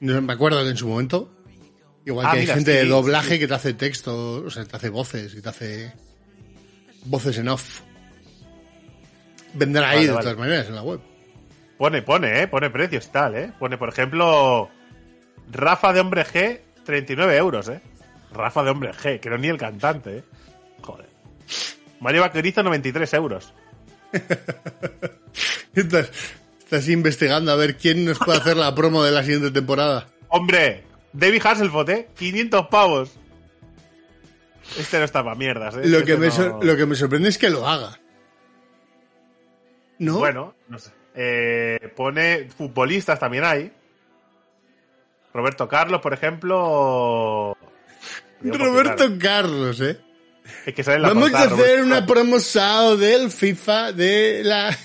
[0.00, 1.32] No me acuerdo que en su momento.
[2.04, 3.38] Igual Ah, que hay mira, gente sí, de doblaje sí.
[3.40, 5.92] que te hace texto, o sea, te hace voces y te hace
[7.04, 7.80] voces en off.
[9.54, 10.22] Vendrá ahí de vale.
[10.22, 11.00] todas maneras en la web.
[11.78, 12.48] Pone, pone, ¿eh?
[12.48, 13.52] Pone precios tal, ¿eh?
[13.58, 14.70] Pone, por ejemplo,
[15.50, 17.80] Rafa de Hombre G, 39 euros, ¿eh?
[18.32, 20.24] Rafa de Hombre G, que no es ni el cantante, ¿eh?
[20.80, 21.06] Joder.
[22.00, 23.52] Mario Vaquerizo, 93 euros.
[25.74, 26.10] Estás,
[26.58, 30.06] estás investigando a ver quién nos puede hacer la promo de la siguiente temporada.
[30.28, 32.08] Hombre, David Hasselhoff, ¿eh?
[32.16, 33.10] 500 pavos.
[34.78, 35.82] Este no está para mierdas, ¿eh?
[35.84, 37.98] Lo Este que, me no- sor- lo que me sorprende es que lo haga.
[39.98, 40.18] ¿No?
[40.18, 40.90] Bueno, no sé.
[41.14, 43.72] Eh, pone futbolistas también hay.
[45.36, 47.56] Roberto Carlos, por ejemplo.
[48.42, 50.00] Roberto Carlos, ¿eh?
[50.64, 54.76] es que sale en la Vamos a hacer Roberto una promoción del FIFA de la...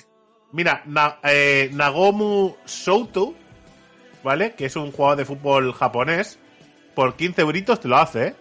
[0.53, 3.35] Mira, Na- eh, Nagomu Souto,
[4.23, 4.53] ¿vale?
[4.53, 6.39] Que es un jugador de fútbol japonés.
[6.95, 8.35] Por 15 euritos te lo hace, ¿eh?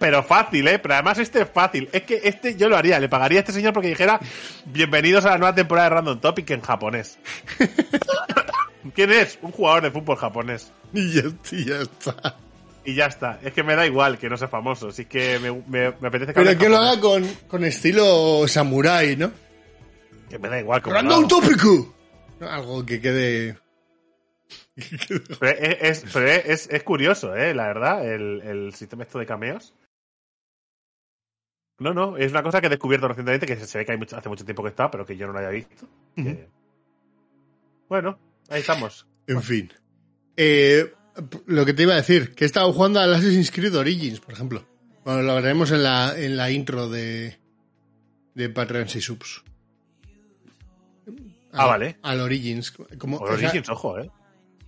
[0.00, 0.78] Pero fácil, ¿eh?
[0.78, 1.88] Pero además este es fácil.
[1.92, 2.98] Es que este yo lo haría.
[3.00, 4.20] Le pagaría a este señor porque dijera
[4.64, 7.18] bienvenidos a la nueva temporada de Random Topic en japonés.
[8.94, 9.38] ¿Quién es?
[9.42, 10.72] Un jugador de fútbol japonés.
[10.92, 11.22] Y ya,
[11.52, 12.36] y ya está.
[12.84, 13.38] Y ya está.
[13.42, 14.88] Es que me da igual que no sea famoso.
[14.88, 19.16] Así que me, me- me apetece que Pero que lo haga con, con estilo samurái,
[19.16, 19.30] ¿no?
[20.30, 20.80] Que me da igual.
[20.82, 21.28] como ¡Random haga.
[21.28, 21.94] tópico!
[22.40, 23.58] Algo que quede...
[25.40, 27.52] Pero es, es- pero es- es curioso, ¿eh?
[27.54, 29.74] La verdad, el, el sistema esto de cameos.
[31.80, 34.16] No, no, es una cosa que he descubierto recientemente, que se ve que hay mucho-
[34.16, 35.86] hace mucho tiempo que está, pero que yo no lo había visto.
[36.16, 36.48] Que-
[37.88, 38.18] Bueno,
[38.48, 39.06] ahí estamos.
[39.26, 39.72] En fin.
[40.36, 40.92] Eh,
[41.46, 44.32] lo que te iba a decir, que he estado jugando al Assassin's Creed Origins, por
[44.34, 44.66] ejemplo.
[45.04, 47.38] Bueno, lo veremos en la, en la intro de,
[48.34, 49.42] de Patreons y Subs.
[51.52, 51.98] Ah, Al- vale.
[52.02, 52.72] Al Origins.
[52.98, 54.10] Como, o sea, Origins, ojo, ¿eh?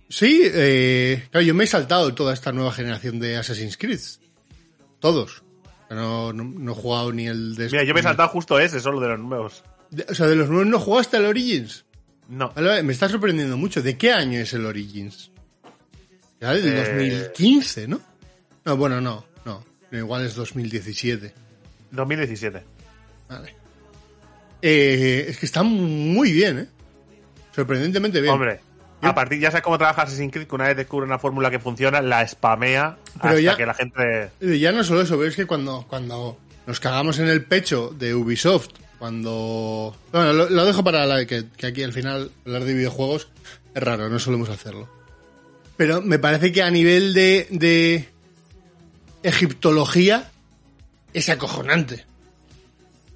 [0.09, 3.99] sí, eh, claro, yo me he saltado toda esta nueva generación de Assassin's Creed.
[4.99, 5.43] Todos.
[5.89, 7.65] No, no, no he jugado ni el de...
[7.69, 9.63] Mira, yo me he saltado justo ese, solo de los nuevos.
[9.89, 11.85] de- o sea, de los nuevos no jugaste al Origins.
[12.31, 12.53] No.
[12.83, 13.81] Me está sorprendiendo mucho.
[13.81, 15.29] ¿De qué año es el Origins?
[16.39, 17.99] Ya del Eh, 2015, ¿no?
[18.65, 19.63] No, bueno, no, no.
[19.91, 21.33] Igual es 2017.
[21.91, 22.63] 2017.
[23.29, 23.55] Vale.
[24.61, 26.67] Eh, es que está muy bien, ¿eh?
[27.55, 28.33] Sorprendentemente bien.
[28.33, 28.59] Hombre,
[29.01, 31.59] a partir, ya sabes cómo trabaja Assassin's Creed, que una vez descubre una fórmula que
[31.59, 34.29] funciona, la spamea Pero hasta ya- que la gente...
[34.59, 38.13] Ya no solo eso, pero es que cuando, cuando nos cagamos en el pecho de
[38.15, 38.69] Ubisoft,
[39.01, 39.97] cuando...
[40.11, 43.29] Bueno, lo, lo dejo para la, que, que aquí al final hablar de videojuegos
[43.73, 44.87] Es raro, no solemos hacerlo.
[45.75, 48.07] Pero me parece que a nivel de, de
[49.23, 50.29] egiptología
[51.13, 52.05] es acojonante.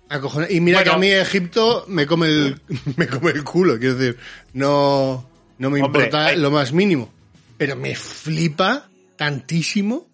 [0.10, 0.56] Acojonante.
[0.56, 0.92] Y mira Bueno.
[0.92, 2.62] que a mí Egipto me come el,
[2.98, 4.18] me come el culo, quiero decir,
[4.54, 7.14] no, no me Hombre, importa hay- lo más mínimo.
[7.60, 10.08] Pero me flipa tantísimo.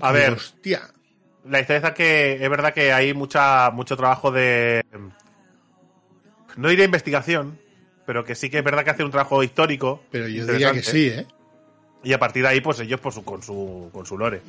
[0.00, 0.82] A ver, Hostia.
[1.48, 4.84] La historia es que es verdad que hay mucha mucho trabajo de
[6.56, 7.58] no diré investigación,
[8.06, 10.02] pero que sí que es verdad que hace un trabajo histórico.
[10.10, 11.26] Pero yo diría que sí, ¿eh?
[12.04, 14.42] Y a partir de ahí, pues ellos por su, con su con su lore.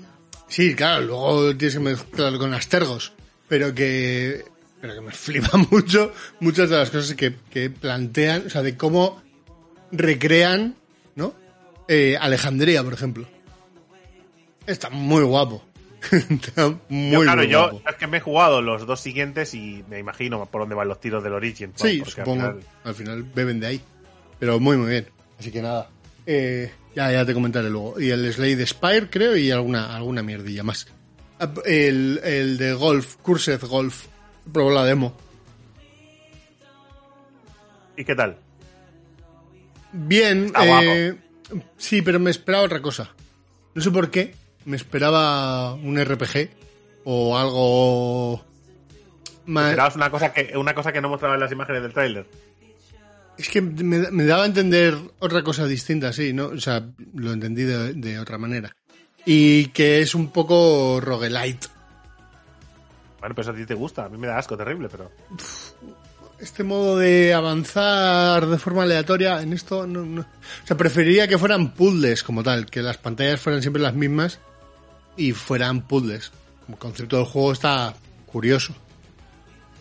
[0.48, 3.14] Sí, claro, luego tienes que mezclarlo con astergos,
[3.48, 4.44] pero que,
[4.82, 8.76] pero que me flipa mucho muchas de las cosas que, que plantean, o sea, de
[8.76, 9.22] cómo
[9.92, 10.76] recrean,
[11.16, 11.34] ¿no?
[11.88, 13.28] Eh, Alejandría, por ejemplo.
[14.66, 15.64] Está muy guapo.
[16.12, 19.84] Está muy, yo, claro, muy yo es que me he jugado los dos siguientes y
[19.90, 21.72] me imagino por dónde van los tiros del Origin.
[21.76, 22.42] Sí, Porque al supongo.
[22.52, 23.82] final- Al final beben de ahí.
[24.40, 25.08] Pero muy, muy bien.
[25.40, 25.90] Así que nada.
[26.26, 28.00] Eh, ya, ya te comentaré luego.
[28.00, 30.88] Y el Slade Spire, creo, y alguna, alguna mierdilla más.
[31.40, 34.06] Ah, El, el de Golf, Cursed Golf.
[34.52, 35.16] Probó la demo.
[37.96, 38.38] ¿Y qué tal?
[39.92, 40.52] Bien.
[40.62, 41.16] Eh,
[41.78, 43.12] sí, pero me esperaba otra cosa.
[43.76, 44.34] No sé por qué.
[44.66, 46.50] Me esperaba un RPG
[47.06, 48.44] o algo
[49.46, 49.70] más.
[49.72, 52.26] Esperabas una cosa que una cosa que no mostraban las imágenes del tráiler.
[53.38, 56.46] Es que me, me daba a entender otra cosa distinta, sí, ¿no?
[56.48, 56.84] O sea,
[57.16, 58.76] lo entendí de, de otra manera.
[59.26, 61.68] Y que es un poco roguelite.
[63.20, 65.10] Bueno, pues a ti te gusta, a mí me da asco terrible, pero
[66.40, 71.38] Este modo de avanzar de forma aleatoria en esto no, no- O sea, preferiría que
[71.38, 74.40] fueran puzzles como tal, que las pantallas fueran siempre las mismas
[75.18, 76.32] y fueran puzzles.
[76.66, 77.94] Como concepto del juego está
[78.26, 78.74] curioso.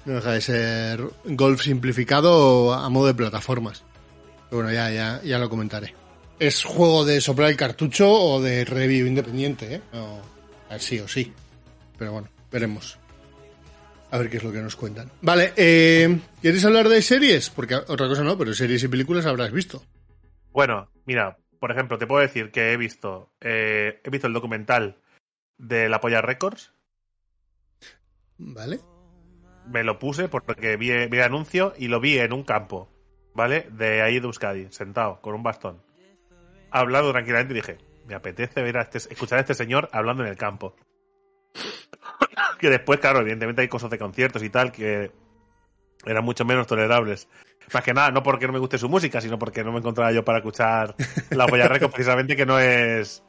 [0.04, 3.84] No deja de ser golf simplificado a modo de plataformas.
[4.50, 5.94] Pero bueno, ya, ya, ya lo comentaré.
[6.38, 9.82] Es juego de soplar el cartucho o de review independiente, ¿eh?
[10.78, 11.32] Sí o sí.
[11.98, 12.98] Pero bueno, veremos.
[14.10, 15.10] A ver qué es lo que nos cuentan.
[15.22, 17.48] Vale, eh, ¿quieres hablar de series?
[17.48, 19.82] Porque otra cosa no, pero series y películas habrás visto.
[20.52, 24.98] bueno, mira, por ejemplo, te puedo decir que he visto eh, he visto el documental
[25.62, 26.72] de La Polla Records,
[28.36, 28.80] ¿Vale?
[29.66, 32.88] me lo puse porque vi, vi el anuncio y lo vi en un campo,
[33.32, 33.68] ¿vale?
[33.70, 35.80] De ahí de Euskadi, sentado con un bastón.
[36.70, 40.30] Hablando tranquilamente y dije, me apetece ver a este, escuchar a este señor hablando en
[40.30, 40.74] el campo.
[42.58, 45.12] que después, claro, evidentemente hay cosas de conciertos y tal que
[46.04, 47.28] eran mucho menos tolerables.
[47.72, 50.10] Más que nada, no porque no me guste su música, sino porque no me encontraba
[50.10, 50.96] yo para escuchar
[51.30, 53.22] la Polla Records, precisamente que no es...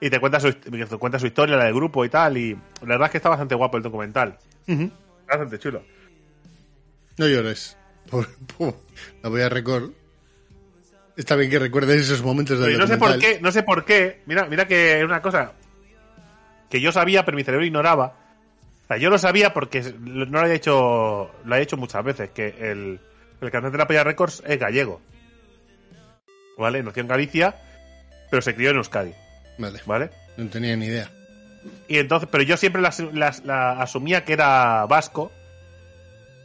[0.00, 2.60] Y te cuenta, su, te cuenta su historia, la del grupo y tal, y la
[2.86, 4.38] verdad es que está bastante guapo el documental.
[4.68, 4.90] Ujú.
[5.26, 5.82] Bastante chulo.
[7.16, 7.76] No llores.
[8.10, 8.74] Por- por-
[9.22, 9.90] la voy a recordar.
[11.16, 14.22] Está bien que recuerdes esos momentos Pero no sé por qué, no sé por qué.
[14.26, 15.52] Mira, mira que es una cosa
[16.70, 18.14] que yo sabía, pero mi cerebro ignoraba.
[18.84, 22.30] O sea, yo lo sabía porque no lo había hecho, lo he hecho muchas veces,
[22.30, 23.00] que el,
[23.40, 25.00] el cantante de la Polla Records es gallego.
[26.56, 26.82] ¿Vale?
[26.84, 27.54] Nació en Galicia,
[28.30, 29.12] pero se crió en Euskadi.
[29.58, 30.10] Vale, ¿Vale?
[30.36, 31.10] no tenía ni idea.
[31.88, 35.32] Y entonces, pero yo siempre las, las- la asumía que era vasco,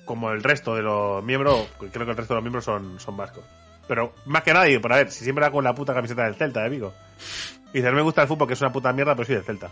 [0.05, 3.15] como el resto de los miembros, creo que el resto de los miembros son, son
[3.15, 3.43] vascos.
[3.87, 6.35] Pero más que nadie, por a ver, si siempre era con la puta camiseta del
[6.35, 6.93] Celta, de Vigo.
[7.73, 9.43] Y dice, no me gusta el fútbol, que es una puta mierda, pero soy del
[9.45, 9.69] Celta.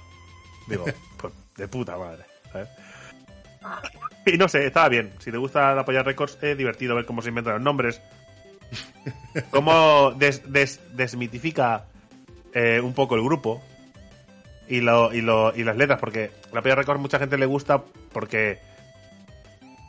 [0.67, 0.85] Digo,
[1.17, 2.69] pues de puta madre, ¿sabes?
[4.25, 5.11] Y no sé, estaba bien.
[5.19, 8.01] Si te gusta apoyar récords, es divertido ver cómo se inventan los nombres.
[9.49, 11.85] Cómo des- des- desmitifica
[12.53, 13.61] eh, un poco el grupo
[14.67, 17.81] y, lo, y, lo, y las letras, porque la Polla Records mucha gente le gusta
[18.13, 18.59] porque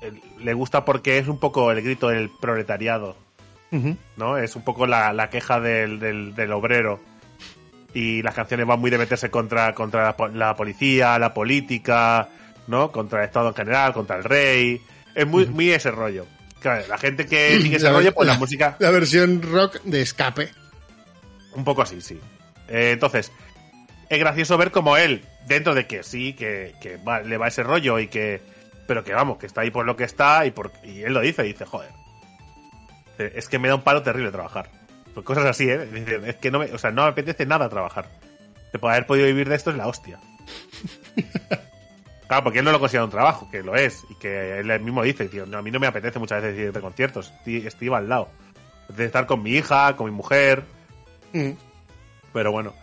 [0.02, 3.16] eh, le gusta porque es un poco el grito del proletariado.
[4.18, 4.36] ¿no?
[4.36, 7.00] Es un poco la, la queja del, del, del obrero.
[7.94, 12.28] Y las canciones van muy de meterse contra, contra la, po- la policía, la política,
[12.66, 12.90] ¿no?
[12.92, 14.80] Contra el Estado en general, contra el rey.
[15.14, 16.26] Es muy, muy ese rollo.
[16.60, 20.02] Claro, la gente que sigue ese rollo, pues la la- música La versión rock de
[20.02, 20.50] escape.
[21.54, 22.18] un poco así, sí.
[22.72, 23.30] Eh, entonces,
[24.08, 27.62] es gracioso ver como él, dentro de que sí, que, que va- le va ese
[27.62, 28.40] rollo y que.
[28.88, 31.20] Pero que vamos, que está ahí por lo que está y, por, y él lo
[31.20, 31.90] dice, dice, joder.
[33.18, 34.68] Dice, Es que me da un palo terrible trabajar.
[35.14, 35.86] Pues cosas así, ¿eh?
[35.86, 38.08] Dice, Es que no me, o sea, no me apetece nada trabajar.
[38.72, 40.18] De poder haber podido vivir de esto es la hostia.
[42.28, 44.04] Claro, porque él no lo considera un trabajo, que lo es.
[44.08, 46.72] Y que él mismo dice, tío, no, a mí no me apetece muchas veces ir
[46.72, 47.30] de conciertos.
[47.38, 48.30] Estoy, estoy al lado.
[48.88, 50.64] De estar con mi hija, con mi mujer,
[51.34, 51.58] Ujú.
[52.32, 52.74] Pero bueno.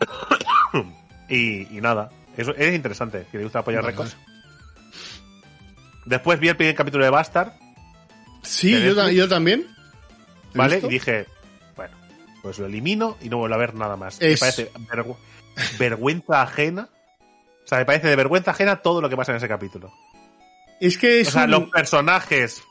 [1.28, 2.10] y, y nada.
[2.36, 4.16] Eso es interesante, que le gusta apoyar récords.
[6.04, 7.52] Después vi el primer capítulo de Bastard.
[8.42, 9.18] Sí, ¿De yo, ta- Netflix?
[9.18, 9.66] yo también.
[10.54, 10.80] ¿vale?
[10.84, 11.26] Y dije,
[11.74, 11.96] bueno,
[12.42, 14.20] pues lo elimino y no vuelvo a ver nada más.
[14.20, 15.16] Es- Me parece vergü-
[15.78, 16.88] vergüenza ajena.
[17.64, 19.92] O sea, me parece de vergüenza ajena todo lo que pasa en ese capítulo.
[20.80, 22.62] Es que es o sea, un- los personajes.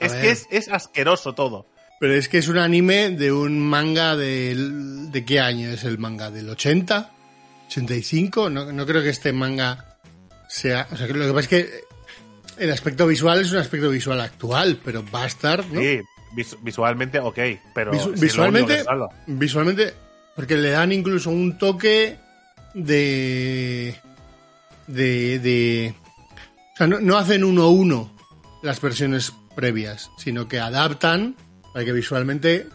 [0.00, 0.20] A Es ver.
[0.22, 1.66] que es, es asqueroso todo.
[1.98, 5.10] Pero es que es un anime de un manga del...
[5.10, 6.30] ¿De qué año es el manga?
[6.30, 7.10] ¿Del 80?
[7.70, 8.50] ¿85?
[8.52, 9.96] No, no creo que este manga
[10.48, 10.86] sea...
[10.92, 11.80] O sea, que lo que pasa es que
[12.58, 15.80] el aspecto visual es un aspecto visual actual, pero Bastard, ¿no?
[15.80, 16.00] Sí,
[16.34, 17.38] vis- visualmente ok,
[17.74, 18.84] pero Visu- si visualmente,
[19.26, 19.94] visualmente,
[20.34, 22.18] porque le dan incluso un toque
[22.74, 23.96] de...
[24.86, 25.38] De...
[25.38, 25.94] de
[26.74, 28.12] o sea, no, no hacen uno a uno
[28.62, 31.34] las versiones previas, sino que adaptan
[31.76, 32.68] para que visualmente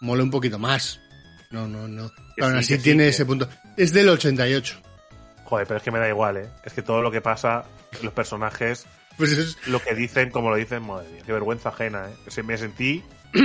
[0.00, 0.98] mole un poquito más.
[1.50, 2.10] No, no, no.
[2.34, 3.46] Que Aún sí, así sí, tiene que- ese punto.
[3.76, 4.80] Es del 88.
[5.44, 6.48] Joder, pero es que me da igual, ¿eh?
[6.64, 7.66] Es que todo lo que pasa,
[8.02, 8.86] los personajes,
[9.18, 12.14] Pues es, lo que dicen, como lo dicen, madre mía, qué vergüenza ajena, ¿eh?
[12.28, 13.04] Se me sentí...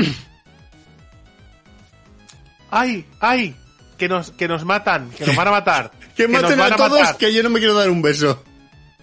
[2.70, 3.06] ¡Ay!
[3.20, 3.54] ¡Ay!
[3.98, 5.92] Que nos, que nos matan, que nos van a matar.
[6.16, 7.18] que maten van a todos, matar.
[7.18, 8.42] que yo no me quiero dar un beso.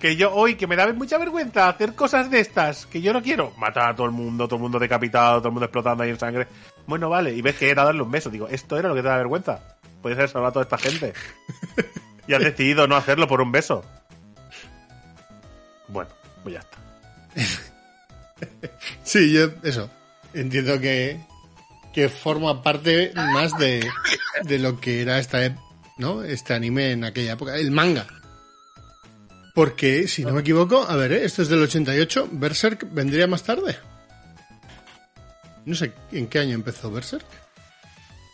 [0.00, 3.22] Que yo hoy, que me da mucha vergüenza hacer cosas de estas, que yo no
[3.22, 3.52] quiero.
[3.56, 6.18] Matar a todo el mundo, todo el mundo decapitado, todo el mundo explotando ahí en
[6.18, 6.46] sangre.
[6.86, 8.30] Bueno, vale, y ves que era darle un beso.
[8.30, 9.60] Digo, esto era lo que te da vergüenza.
[10.00, 11.12] Puedes haber salvado a toda esta gente.
[12.28, 13.84] Y has decidido no hacerlo por un beso.
[15.88, 16.10] Bueno,
[16.42, 16.78] pues ya está.
[19.02, 19.90] Sí, yo, eso.
[20.32, 21.20] Entiendo que,
[21.92, 23.84] que forma parte más de,
[24.44, 25.56] de lo que era esta,
[25.96, 26.22] ¿no?
[26.22, 27.56] este anime en aquella época.
[27.56, 28.06] El manga.
[29.58, 31.24] Porque, si no me equivoco, a ver, ¿eh?
[31.24, 33.76] esto es del 88, Berserk vendría más tarde.
[35.64, 37.24] No sé en qué año empezó Berserk.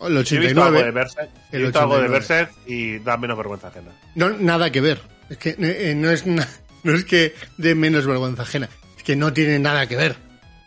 [0.02, 0.90] El Yo he visto algo de 89.
[0.90, 2.18] Berserk, he El visto algo de 89.
[2.18, 3.90] Berserk y da menos vergüenza ajena.
[4.14, 5.00] No, nada que ver.
[5.30, 6.46] Es que eh, no es na-
[6.82, 8.68] no es que de menos vergüenza ajena.
[8.98, 10.16] Es que no tiene nada que ver.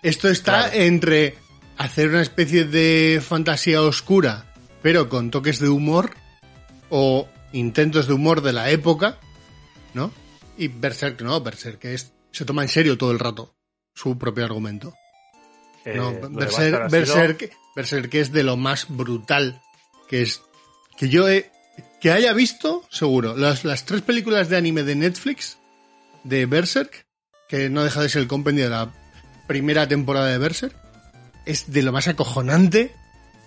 [0.01, 0.73] Esto está Claro.
[0.81, 1.35] entre
[1.77, 4.45] hacer una especie de fantasía oscura,
[4.81, 6.15] pero con toques de humor,
[6.89, 9.17] o intentos de humor de la época,
[9.93, 10.11] ¿no?
[10.57, 13.55] Y Berserk no, Berserk es, se toma en serio todo el rato
[13.93, 14.93] su propio argumento.
[15.85, 19.61] Eh, No, Berserk, Berserk, Berserk es de lo más brutal
[20.07, 20.41] que es
[20.97, 21.51] que yo he,
[22.01, 25.57] que haya visto, seguro, las, las tres películas de anime de Netflix
[26.23, 27.05] de Berserk,
[27.47, 28.93] que no deja de ser el compendio de la
[29.47, 30.75] primera temporada de Berserk,
[31.45, 32.93] es de lo más acojonante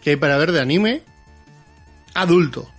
[0.02, 1.02] que hay para ver de anime
[2.14, 2.70] adulto.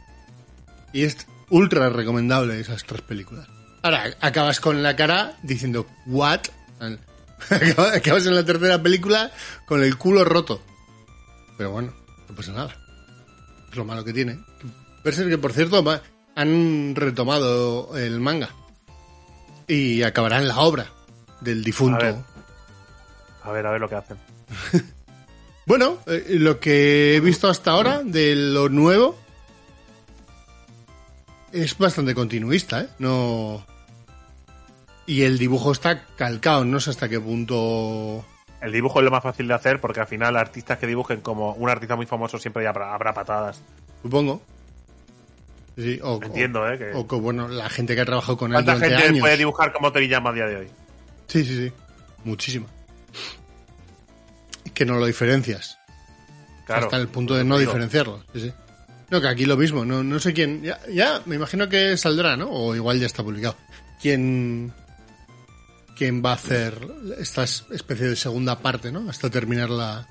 [0.94, 3.48] Y es ultra recomendable esas tres películas.
[3.84, 6.41] Ahora, acabas con la cara diciendo, ¿what?
[7.96, 9.32] Acabas en la tercera película
[9.65, 10.62] con el culo roto.
[11.58, 11.94] Pero bueno,
[12.30, 12.76] no pasa nada.
[13.70, 14.39] Es lo malo que tiene.
[15.04, 15.84] Berserk, que por cierto,
[16.36, 18.50] han retomado el manga.
[19.67, 20.91] Y acabarán la obra
[21.39, 22.06] del difunto.
[22.06, 22.15] A ver.
[23.44, 24.17] A ver, a ver lo que hacen.
[25.65, 29.17] Bueno, eh, lo que he visto hasta ahora de lo nuevo
[31.52, 32.88] es bastante continuista, ¿eh?
[33.00, 33.65] No.
[35.05, 38.23] Y el dibujo está calcado, no sé hasta qué punto.
[38.61, 41.53] El dibujo es lo más fácil de hacer porque al final artistas que dibujen como
[41.53, 43.61] un artista muy famoso siempre habrá, habrá patadas.
[44.03, 44.41] Supongo.
[45.77, 46.77] Sí, o, Entiendo, ¿eh?
[46.77, 49.19] Que O, o que, bueno, la gente que ha trabajado con él ¿Cuánta gente años.
[49.19, 50.67] puede dibujar como Toriyama a día de hoy?
[51.27, 51.73] Sí, sí, sí.
[52.23, 52.67] Muchísima.
[54.73, 55.77] Que no lo diferencias.
[56.65, 56.85] Claro.
[56.85, 58.23] hasta el punto de no Digo, diferenciarlo.
[58.33, 58.53] Sí, sí.
[59.09, 59.83] No, que aquí lo mismo.
[59.83, 60.61] No, no sé quién.
[60.61, 62.49] Ya, ya, me imagino que saldrá, ¿no?
[62.49, 63.55] O igual ya está publicado.
[64.01, 64.71] ¿Quién,
[66.01, 66.73] quién va a hacer
[67.19, 69.07] esta es- especie de segunda parte, ¿no?
[69.07, 70.07] Hasta terminar la,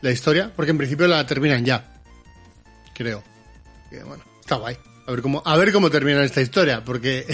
[0.00, 0.52] la historia.
[0.56, 1.94] Porque en principio la terminan ya.
[2.92, 3.22] Creo.
[3.88, 4.76] Que, bueno, está guay.
[5.06, 6.82] A ver cómo, a ver cómo termina esta historia.
[6.84, 7.24] Porque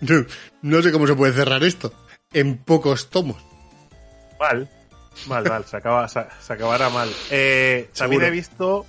[0.00, 0.24] no,
[0.62, 1.92] no sé cómo se puede cerrar esto.
[2.32, 3.36] En pocos tomos.
[4.40, 4.70] Mal.
[5.26, 5.64] Mal, mal.
[5.66, 7.10] Se, acaba, se, se acabará mal.
[7.30, 8.86] Eh, también he visto.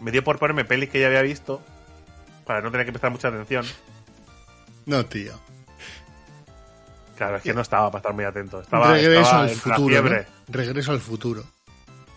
[0.00, 1.60] Me dio por ponerme pelis que ya había visto.
[2.46, 3.66] Para no tener que prestar mucha atención.
[4.86, 5.38] No, tío.
[7.20, 8.62] Claro, es que no estaba para estar muy atento.
[8.62, 9.88] Estaba, Regreso estaba al en la futuro.
[9.88, 10.26] fiebre.
[10.48, 10.54] ¿no?
[10.54, 11.42] Regreso al futuro.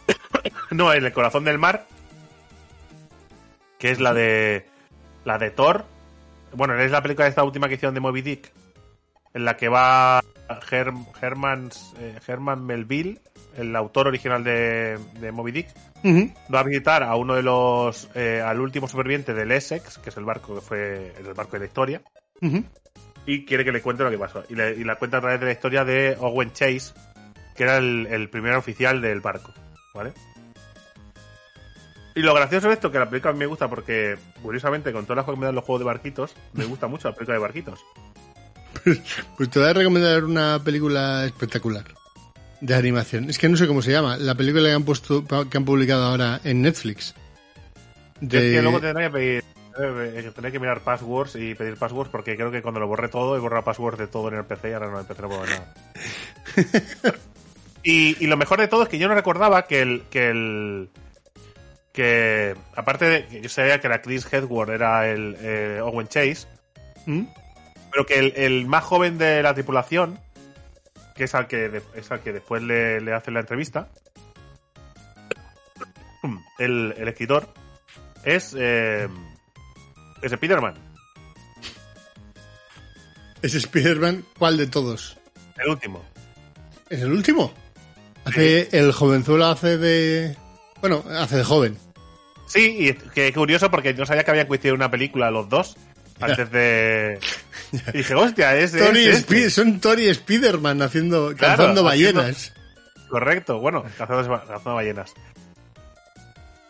[0.72, 1.86] No, en el corazón del mar.
[3.80, 4.66] Que es la de.
[5.26, 5.84] La de Thor.
[6.54, 8.52] Bueno, es la película de esta última que hicieron de Moby Dick.
[9.34, 10.22] En la que va
[10.72, 13.20] Her- Herman, eh, Herman Melville,
[13.58, 15.68] el autor original de, de Moby Dick.
[16.54, 18.10] Va a visitar a uno de los.
[18.16, 21.14] eh, al último superviviente del Essex, que es el barco que fue.
[21.20, 22.02] el barco de la historia.
[22.42, 22.64] Ujú.
[23.26, 24.44] Y quiere que le cuente lo que pasó.
[24.50, 26.94] Y, le, y la cuenta a través de la historia de Owen Chase,
[27.56, 29.54] que era el, el primer oficial del barco.
[29.94, 30.14] ¿Vale?
[32.16, 35.06] Y lo gracioso de esto, que la película a mí me gusta porque, curiosamente, con
[35.06, 37.38] todas las cosas que me dan los juegos de barquitos, me gusta mucho la película
[37.38, 37.80] de barquitos.
[39.38, 41.86] Pues te voy a recomendar una película espectacular.
[42.60, 43.30] de animación.
[43.30, 44.18] Es que no sé cómo se llama.
[44.18, 47.16] La película que han puesto, que han publicado ahora en Netflix.
[48.22, 49.44] Es que luego tendré que pedir,
[49.76, 53.40] tendré que mirar passwords y pedir passwords porque creo que cuando lo borré todo he
[53.40, 55.42] borrado passwords de todo en el PC y ahora no en el PC no puedo
[55.42, 55.74] ver nada.
[57.84, 60.90] y, y lo mejor de todo es que yo no recordaba que el, que el,
[61.92, 66.48] que aparte de que yo sabía que era Chris Hedward era el eh, Owen Chase
[67.06, 67.24] ¿Mm?
[67.92, 70.20] pero que el, el más joven de la tripulación
[71.16, 73.90] que es al que de- es al que después le, le hace la entrevista
[76.60, 77.48] el, el escritor
[78.24, 79.08] es eh,
[80.24, 80.74] es Spiderman
[83.42, 84.24] ¿Es Spider-Man?
[84.40, 85.18] ¿Cuál de todos?
[85.58, 86.04] el último
[86.90, 87.54] ¿Es el último?
[88.26, 90.38] Hace, el jovenzuelo hace de...
[90.80, 91.78] Bueno, hace de joven.
[92.48, 95.76] sí y que curioso porque no sabía que habían coincidido una película los dos
[96.22, 97.20] antes de
[97.94, 99.36] y dije hostia es, es Tony este".
[99.36, 102.54] Spi- son Tony y Spider-Man haciendo, Claro, cazando haciendo- ballenas.
[103.10, 105.14] Correcto, bueno, cazando, cazando ballenas.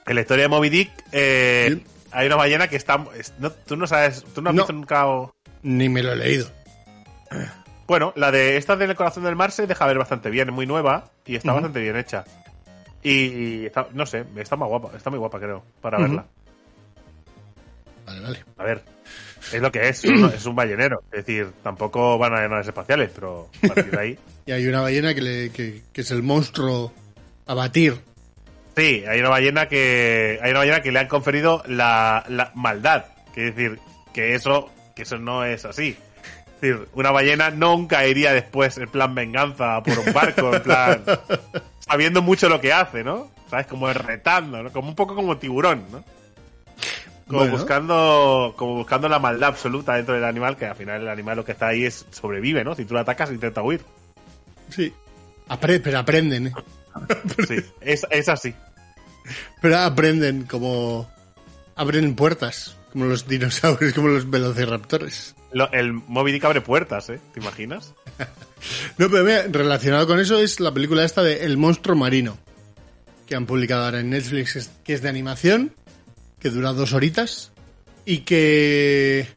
[0.05, 1.83] En la historia de Moby Dick eh, Sí.
[2.13, 3.03] Hay una ballena que está...
[3.39, 4.61] no, tú no sabes, tú no has No.
[4.63, 5.07] visto nunca...
[5.07, 6.49] o- Ni me lo he leído.
[7.85, 10.65] Bueno, la de esta del corazón del mar se deja ver bastante bien, es muy
[10.65, 12.23] nueva y está bastante bien hecha.
[13.03, 16.25] Y está, no sé, está más guapa, está muy guapa creo, para verla.
[18.05, 18.43] Vale, vale.
[18.57, 18.83] A ver,
[19.51, 21.03] es lo que es, es un ballenero.
[21.11, 24.19] Es decir, tampoco van a naves espaciales, pero a partir de ahí...
[24.45, 26.93] Y hay una ballena que, le, que, que es el monstruo
[27.45, 27.99] a batir.
[28.75, 33.05] Sí, hay una ballena que hay una ballena que le han conferido la, la maldad,
[33.33, 33.79] que es decir,
[34.13, 35.97] que eso que eso no es así.
[36.55, 41.03] Es decir, una ballena nunca iría después en plan venganza por un barco, en plan
[41.79, 43.29] sabiendo mucho lo que hace, ¿no?
[43.49, 43.67] ¿Sabes?
[43.67, 44.71] Como retando, ¿no?
[44.71, 46.03] Como un poco como tiburón, ¿no?
[47.27, 47.53] Como Bueno.
[47.57, 51.45] buscando como buscando la maldad absoluta dentro del animal, que al final el animal lo
[51.45, 52.73] que está ahí es sobrevive, ¿no?
[52.75, 53.81] Si tú lo atacas intenta huir.
[54.69, 54.91] Sí.
[55.49, 56.53] Apre- pero aprenden, ¿eh?
[57.47, 58.53] Sí, es, es así.
[59.61, 61.09] Pero aprenden como...
[61.75, 62.75] Abren puertas.
[62.91, 65.35] Como los dinosaurios, como los velociraptores.
[65.51, 67.19] Lo- el Moby Dick abre puertas, ¿eh?
[67.33, 67.93] ¿Te imaginas?
[68.97, 72.37] No, pero mira, relacionado con eso es la película esta de El monstruo marino,
[73.27, 75.73] que han publicado ahora en Netflix, que es de animación,
[76.39, 77.51] que dura dos horitas,
[78.05, 79.27] y que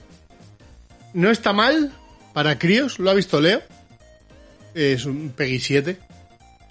[1.13, 1.93] no está mal
[2.35, 3.63] para críos, lo ha visto Leo,
[4.75, 5.99] es un Peggy 7,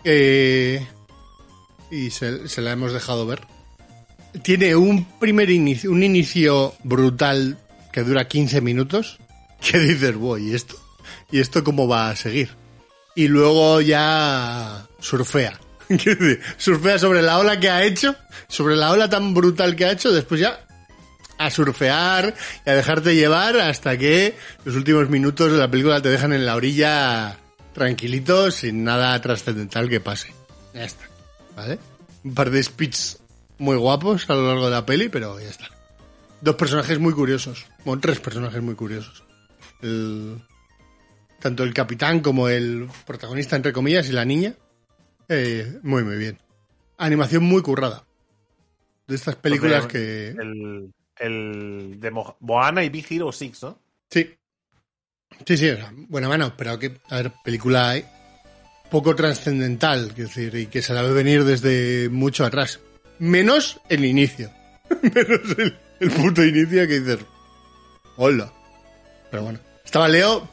[0.06, 0.86] eh,
[1.92, 3.42] y se, se la hemos dejado ver.
[4.44, 7.58] Tiene un primer inicio, un inicio brutal
[7.92, 9.18] que dura 15 minutos,
[9.62, 10.76] que dices, voy, ¿y esto?
[11.32, 12.50] ¿Y esto cómo va a seguir?
[13.16, 15.60] Y luego ya surfea.
[16.58, 18.16] Surfea sobre la ola que ha hecho,
[18.48, 20.66] sobre la ola tan brutal que ha hecho, después ya
[21.38, 22.34] a surfear
[22.66, 26.46] y a dejarte llevar hasta que los últimos minutos de la película te dejan en
[26.46, 27.38] la orilla
[27.76, 30.34] tranquilito, sin nada trascendental que pase.
[30.74, 31.06] Ya está.
[31.56, 31.78] ¿Vale?
[32.24, 33.20] Un par de speeds
[33.60, 35.70] muy guapos a lo largo de la peli, pero ya está.
[36.42, 37.66] Dos personajes muy curiosos.
[37.86, 39.24] Bueno, tres personajes muy curiosos.
[39.82, 40.42] El,
[41.40, 44.56] tanto el capitán como el protagonista, entre comillas, y la niña.
[45.30, 46.40] Eh, muy, muy bien.
[46.98, 48.04] Animación muy currada.
[49.08, 50.42] De estas películas Porque que...
[50.42, 53.80] El, el de Mo- Moana y Big Hero 6, ¿no?
[54.10, 54.34] Sí.
[55.46, 57.96] Sí, sí, o sea, buena mano, pero que, a ver, película
[58.90, 62.80] poco trascendental, quiero decir, y que se la ve venir desde mucho atrás.
[63.20, 64.52] Menos el inicio.
[65.02, 67.20] Menos el, el puto inicio que dices,
[68.18, 68.52] hola.
[69.32, 70.48] Pero bueno, estaba Leo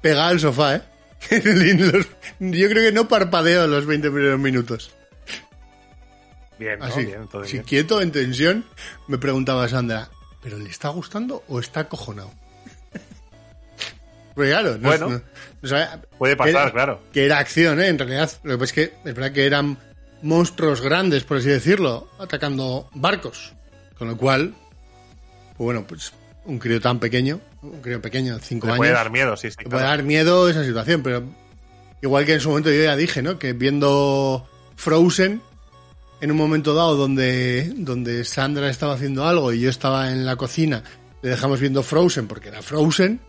[0.00, 0.82] pegado al sofá, ¿eh?
[1.78, 2.06] Los-
[2.40, 4.92] Yo creo que no parpadeo los 20 primeros minutos.
[6.58, 6.84] Bien, ¿no?
[6.84, 7.62] Así, Bien, todo bien.
[7.64, 8.64] quieto, en tensión,
[9.08, 10.10] me preguntaba Sandra,
[10.42, 12.30] ¿pero le está gustando o está acojonado?
[14.34, 15.08] Pues claro, no, Bueno.
[15.10, 15.22] no-
[16.18, 17.02] Puede pasar, era- claro.
[17.12, 17.88] Que era acción, ¿eh?
[17.88, 19.78] En realidad, lo que pasa es que es verdad que eran
[20.22, 23.52] monstruos grandes, por así decirlo, atacando barcos.
[23.98, 24.54] Con lo cual,
[25.56, 26.12] pues bueno, pues
[26.44, 29.56] un crío tan pequeño, un crío pequeño, cinco Le años, puede dar miedo, sí, sí.
[29.56, 29.70] claro.
[29.70, 31.22] puede dar miedo esa situación, pero
[32.00, 33.38] igual que en su momento yo ya dije, ¿no?
[33.38, 35.40] Que viendo Frozen,
[36.20, 40.34] en un momento dado donde, donde Sandra estaba haciendo algo y yo estaba en la
[40.36, 40.82] cocina,
[41.20, 43.20] le dejamos viendo Frozen porque era Frozen,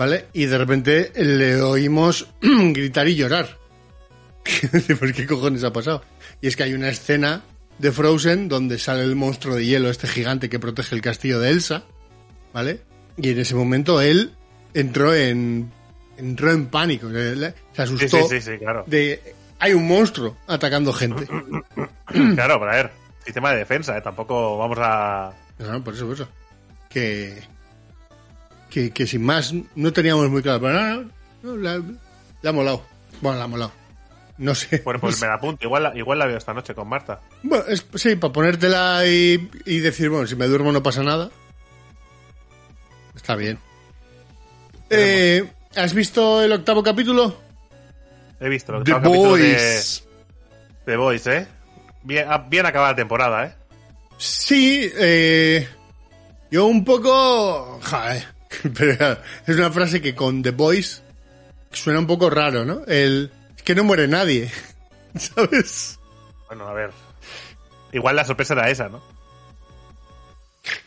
[0.00, 0.28] ¿vale?
[0.32, 3.58] Y de repente le oímos gritar y llorar.
[4.98, 6.02] ¿Por qué cojones ha pasado?
[6.40, 7.42] Y es que hay una escena
[7.76, 11.50] de Frozen donde sale el monstruo de hielo, este gigante que protege el castillo de
[11.50, 11.84] Elsa,
[12.54, 12.80] ¿vale?
[13.18, 14.32] Y en ese momento él
[14.72, 15.70] entró en
[16.16, 18.84] entró en pánico, se asustó sí, sí, sí, claro.
[18.86, 21.28] de hay un monstruo atacando gente.
[22.34, 22.90] Claro, pero a ver,
[23.24, 24.00] sistema de defensa, ¿eh?
[24.00, 25.32] Tampoco vamos a...
[25.58, 26.28] No, por eso, por eso.
[26.88, 27.40] Que,
[28.70, 30.60] que, que sin más no teníamos muy claro.
[30.60, 31.10] Pero no, no,
[31.42, 31.82] no, la,
[32.42, 32.84] la ha molado.
[33.20, 33.72] Bueno, la ha molado.
[34.38, 34.80] No sé.
[34.84, 35.66] Bueno, pues me la apunto.
[35.66, 37.20] Igual, la- igual la veo esta noche con Marta.
[37.42, 41.28] Bueno, es- sí, para ponértela y, y decir, bueno, si me duermo no pasa nada.
[43.14, 43.58] Está bien.
[44.88, 45.46] Eh,
[45.76, 47.36] ¿Has visto el octavo capítulo?
[48.40, 50.04] He visto The octavo capítulo de, Boys.
[50.86, 51.46] de Boys, ¿eh?
[52.02, 53.54] Bien, ah, bien acabada la temporada, ¿eh?
[54.16, 55.68] Sí, eh,
[56.50, 57.78] yo un poco...
[57.82, 58.24] Joder,
[58.76, 61.02] pero es una frase que con The Boys
[61.72, 62.84] suena un poco raro, ¿no?
[62.86, 63.30] El...
[63.56, 64.50] Es que no muere nadie,
[65.16, 65.98] ¿sabes?
[66.48, 66.90] Bueno, a ver.
[67.92, 69.02] Igual la sorpresa era esa, ¿no?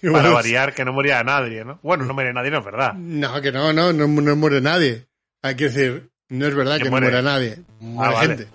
[0.02, 1.80] Igual Para es- variar que no moría nadie, ¿no?
[1.82, 2.94] Bueno, no muere nadie, no es verdad.
[2.94, 5.08] No, que no, no, no, no muere nadie.
[5.42, 7.08] Hay que decir, no es verdad ¿Quién que muere?
[7.08, 7.60] no muera nadie.
[7.80, 8.28] Muere Ah, vale.
[8.28, 8.48] gente.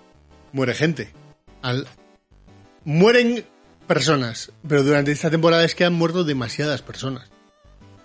[0.53, 1.13] Muere gente.
[1.61, 1.87] Al-
[2.85, 3.45] Mueren
[3.87, 7.29] personas, pero durante esta temporada es que han muerto demasiadas personas.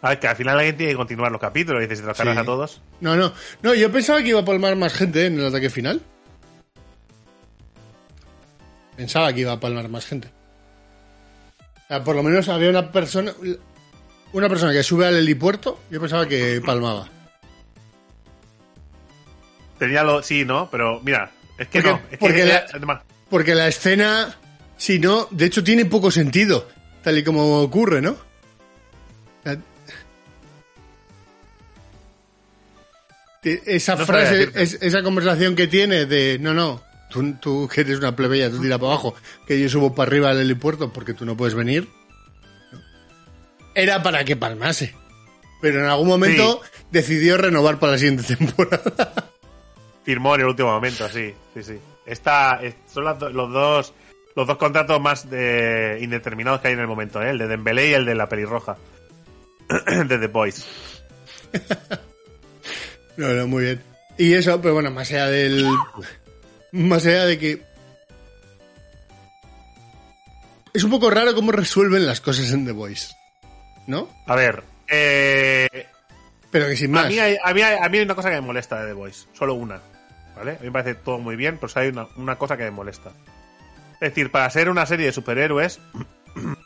[0.05, 2.09] A ver, que al final alguien tiene que continuar los capítulos y dices, si te
[2.09, 2.41] los cargas Sí.
[2.43, 2.81] a todos.
[3.01, 3.33] No, no,
[3.63, 6.03] no, yo pensaba que iba a palmar más gente en el ataque final.
[8.97, 10.29] Pensaba que iba a palmar más gente.
[11.85, 13.33] O sea, por lo menos había una persona,
[14.33, 17.09] una persona que sube al helipuerto, yo pensaba que palmaba.
[19.79, 20.23] Tenía lo.
[20.23, 20.69] Sí, ¿no?
[20.71, 22.01] Pero mira, es que Porque- no.
[22.11, 22.45] Es porque que
[22.87, 24.37] la- Porque la escena,
[24.77, 26.69] si no, de hecho tiene poco sentido,
[27.03, 28.17] tal y como ocurre, ¿no?
[33.45, 37.99] Esa No frase, es- esa conversación que tiene de, no, no, tú, tú que eres
[37.99, 39.15] una plebeya, tú tira para abajo,
[39.47, 41.89] que yo subo para arriba al helipuerto porque tú no puedes venir,
[43.75, 44.95] era para que palmase.
[45.61, 49.31] Pero en algún momento decidió renovar para la siguiente temporada.
[50.05, 51.79] firmó en el último momento, sí, sí, sí.
[52.07, 53.95] Esta, es- son las do- los dos
[54.37, 57.31] los dos contratos más de, indeterminados que hay en el momento, ¿eh?
[57.31, 58.77] el de Dembélé y el de la pelirroja.
[60.09, 60.67] de The Boys.
[63.17, 63.83] No, no, muy bien.
[64.19, 65.67] Y eso, pero bueno, más allá del.
[66.73, 67.63] Más allá de que.
[70.73, 73.15] Es un poco raro cómo resuelven las cosas en The Voice.
[73.87, 74.09] ¿No?
[74.27, 75.69] A ver, eh,
[76.51, 77.09] Pero que sin a, más.
[77.09, 78.93] mí hay, a, mí hay, a mí hay una cosa que me molesta de The
[78.95, 79.81] Boys, solo una.
[80.35, 80.53] ¿Vale?
[80.53, 83.11] A mí me parece todo muy bien, pero hay una, una cosa que me molesta.
[83.95, 85.79] Es decir, para ser una serie de superhéroes,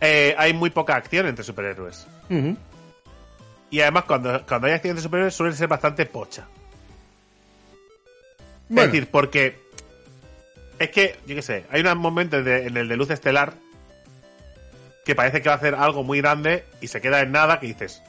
[0.00, 2.06] eh, hay muy poca acción entre superhéroes.
[2.30, 2.56] Ujú.
[3.70, 6.46] Y además, cuando, cuando hay acción entre superhéroes, suelen ser bastante pocha.
[8.68, 9.58] Bueno, Es decir, porque.
[10.78, 13.52] Es que, yo qué sé, hay un momento en, de- en el de Luz Estelar
[15.04, 17.66] que parece que va a hacer algo muy grande y se queda en nada que
[17.66, 18.00] dices,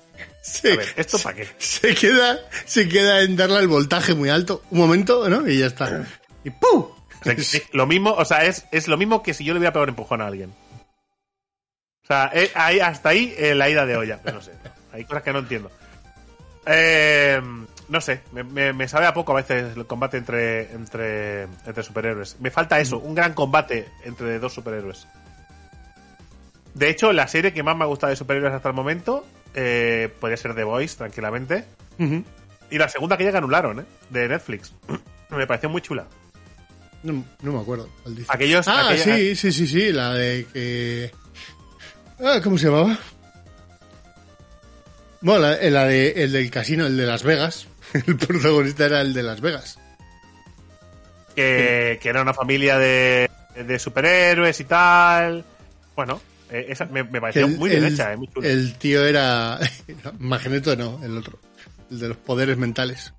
[0.42, 1.48] sí, a ver, ¿esto para qué?
[1.58, 4.64] se, queda, se queda en darle el voltaje muy alto.
[4.72, 5.48] Un momento, ¿no?
[5.48, 6.06] Y ya está.
[6.44, 6.84] Y ¡pum!
[6.84, 7.36] O sea,
[7.74, 9.90] lo mismo, o sea, es, es lo mismo que si yo le hubiera pegado un
[9.90, 10.54] empujón a alguien.
[12.04, 14.20] O sea, eh, ahí, hasta ahí eh, la ida de olla.
[14.26, 14.52] No sé,
[14.92, 15.72] hay cosas que no entiendo.
[16.66, 17.42] Eh,
[17.90, 21.84] no sé, me, me- me sabe a poco a veces el combate entre, entre, entre
[21.84, 22.38] superhéroes.
[22.40, 25.08] Me falta eso, un gran combate entre dos superhéroes.
[26.74, 30.14] De hecho, la serie que más me ha gustado de superhéroes hasta el momento eh,
[30.20, 31.66] podría ser The Voice, tranquilamente.
[32.70, 33.86] Y la segunda que ya anularon, ¿eh?
[34.10, 34.74] De Netflix.
[35.30, 36.08] me pareció muy chula.
[37.04, 37.90] No, no me acuerdo.
[38.30, 41.12] Aquellos, Ah, aquella- sí, sí, sí, sí, la de que...
[42.24, 42.98] Ah, ¿Cómo se llamaba?
[45.22, 47.68] Bueno, la, la de, el del casino, el de Las Vegas.
[48.08, 49.78] El protagonista era el de Las Vegas.
[51.36, 55.44] que, que era una familia de, de superhéroes y tal.
[55.96, 58.48] Bueno, eh, esa me, me pareció El- muy bien el- hecha, eh, muy chula.
[58.48, 59.60] El tío era...
[60.20, 61.38] Magneto no, el otro.
[61.92, 63.14] El de los poderes mentales.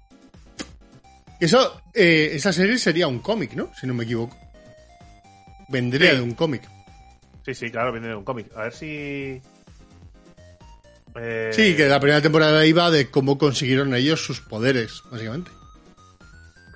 [1.41, 3.71] Eso, eh, esa serie sería un cómic, ¿no?
[3.79, 4.37] Si no me equivoco.
[5.69, 6.17] Vendría Sí.
[6.17, 6.63] de un cómic.
[7.45, 8.47] Sí, sí, claro, viene de un cómic.
[8.57, 9.43] A ver si.
[11.17, 15.51] Eh, Sí, que la primera temporada iba de cómo consiguieron ellos sus poderes, básicamente.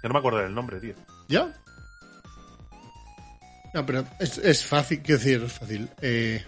[0.02, 0.94] que no me acuerdo del nombre, tío.
[1.28, 1.52] ¿Ya?
[3.74, 5.90] No, pero es, es fácil, quiero decir, es fácil.
[6.00, 6.44] Eh,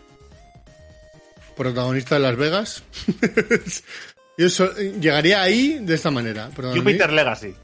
[1.56, 2.82] protagonista de Las Vegas.
[4.38, 6.50] Yo so- llegaría ahí de esta manera.
[6.54, 7.54] Jupiter Legacy.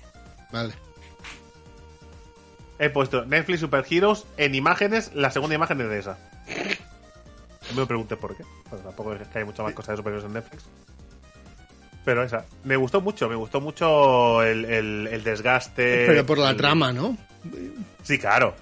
[0.52, 0.74] Vale.
[2.78, 6.18] He puesto Netflix Super Heroes en imágenes, la segunda imagen es de esa.
[7.74, 8.44] No me preguntes por qué.
[8.70, 10.64] Bueno, tampoco es que hay muchas más cosas de superhéroes en Netflix.
[12.04, 12.44] Pero esa.
[12.64, 16.04] Me gustó mucho, me gustó mucho el, el- el desgaste.
[16.06, 17.16] Pero por la el- trama, ¿no?
[18.02, 18.54] Sí, claro.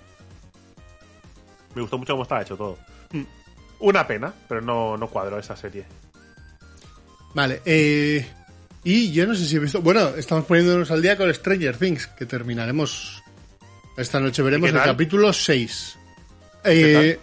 [1.74, 2.78] Me gustó mucho cómo estaba hecho todo.
[3.11, 3.22] Mm.
[3.80, 5.84] Una pena, pero no, no cuadro esa serie.
[7.34, 7.62] Vale.
[7.64, 8.24] Eh,
[8.84, 9.80] y yo no sé si he visto...
[9.80, 13.22] Bueno, estamos poniéndonos al día con Stranger Things, que terminaremos...
[13.96, 15.98] Esta noche veremos ¿Y qué el capítulo 6.
[16.64, 17.18] Eh,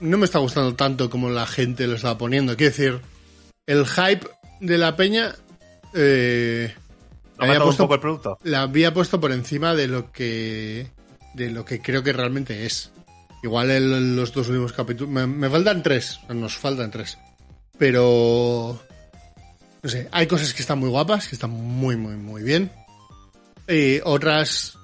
[0.00, 2.56] no me está gustando tanto como la gente lo estaba poniendo.
[2.56, 3.00] Quiero decir,
[3.66, 4.26] el hype
[4.60, 5.34] de la peña
[5.94, 6.74] eh,
[7.38, 8.38] ¿Ha había puesto, un poco el producto?
[8.44, 10.90] la había puesto por encima de lo que
[11.34, 12.90] de lo que creo que realmente es.
[13.42, 15.12] Igual en los dos últimos capítulos.
[15.12, 16.18] Me, me faltan tres.
[16.28, 17.18] Nos faltan tres.
[17.78, 18.80] Pero.
[19.82, 20.08] No sé.
[20.10, 22.72] Hay cosas que están muy guapas, que están muy, muy, muy bien.
[23.68, 24.76] Y otras.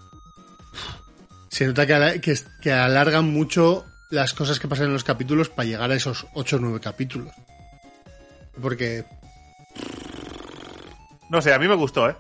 [1.49, 3.85] Se nota que, que alargan mucho
[4.15, 7.33] las cosas que pasan en los capítulos para llegar a esos 8 o 9 capítulos.
[8.61, 9.05] Porque...
[11.29, 12.15] No sé, a mí me gustó, ¿eh?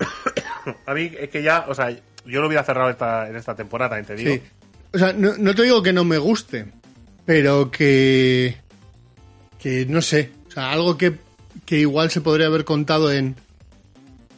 [0.86, 3.96] a mí es que ya, o sea, yo lo hubiera cerrado esta, en esta temporada,
[3.96, 4.34] también te digo.
[4.34, 4.50] Sí.
[4.92, 6.66] O sea, no, no, te digo que no me guste,
[7.26, 8.56] pero que...
[9.58, 10.32] Que no sé.
[10.48, 11.18] O sea, algo que,
[11.66, 13.36] que igual se podría haber contado en...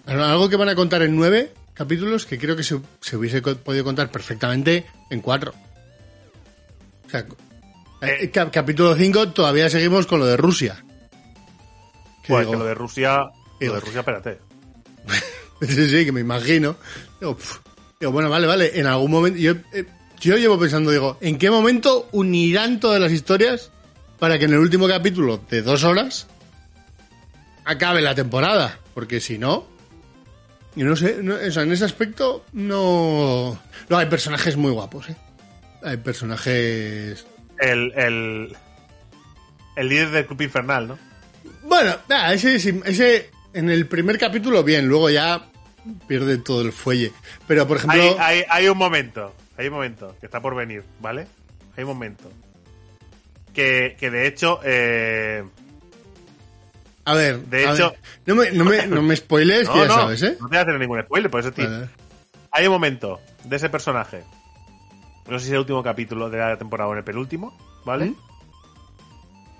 [0.04, 3.84] Algo que van a contar en 9 capítulos que creo que se, se hubiese podido
[3.84, 5.54] contar perfectamente en 4
[7.12, 7.26] sea,
[8.08, 8.30] Eh.
[8.30, 10.84] cap- capítulo 5 todavía seguimos con lo de Rusia.
[12.26, 14.38] Joder, digo, que lo de Rusia, lo Digo- de Rusia, espérate.
[15.62, 16.74] Sí, sí, que me imagino.
[17.20, 17.60] Digo, pf,
[18.00, 18.80] digo, bueno, vale, vale.
[18.80, 19.38] En algún momento.
[19.38, 19.84] Yo, eh,
[20.20, 23.70] yo llevo pensando, digo, ¿en qué momento unirán todas las historias
[24.18, 26.26] para que en el último capítulo de dos horas
[27.64, 28.78] acabe la temporada?
[28.94, 29.64] Porque si no.
[30.74, 33.56] Yo no sé, no- o sea, en ese aspecto no.
[33.88, 35.16] No, hay personajes muy guapos, ¿eh?
[35.84, 37.26] Hay personajes.
[37.58, 38.56] El, el,
[39.76, 40.98] el líder del club infernal, ¿no?
[41.64, 45.46] Bueno, nada, ese, ese en el primer capítulo bien, luego ya
[46.06, 47.12] pierde todo el fuelle.
[47.46, 48.00] Pero, por ejemplo.
[48.02, 51.26] Hay, hay, hay un momento, hay un momento que está por venir, ¿vale?
[51.76, 52.30] Hay un momento.
[53.52, 55.44] Que, que de hecho, eh,
[57.04, 59.82] A ver, De a hecho- ver, no me, no me, no me spoiles, que no,
[59.82, 60.36] ya no, sabes, ¿eh?
[60.40, 61.68] no te voy a hacer ningún spoiler, por eso, tío.
[62.50, 64.22] Hay un momento de ese personaje.
[65.28, 68.06] No sé si es el último capítulo de la temporada o en el penúltimo, ¿vale?
[68.06, 68.16] ¿Mm?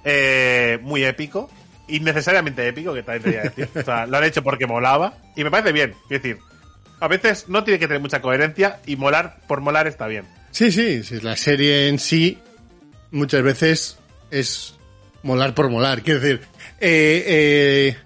[0.05, 1.51] Eh, muy épico.
[1.89, 3.69] Innecesariamente épico, que también te voy a decir.
[3.75, 5.15] O sea, lo han hecho porque molaba.
[5.37, 5.95] Y me parece bien.
[6.05, 6.39] Es decir,
[7.01, 10.25] a veces no tiene que tener mucha coherencia y molar por molar está bien.
[10.53, 12.39] Sí, sí, sí, la serie en sí
[13.11, 13.99] muchas veces
[14.31, 14.75] es
[15.23, 16.03] molar por molar.
[16.03, 16.43] Quiero decir,
[16.81, 17.97] eh, eh,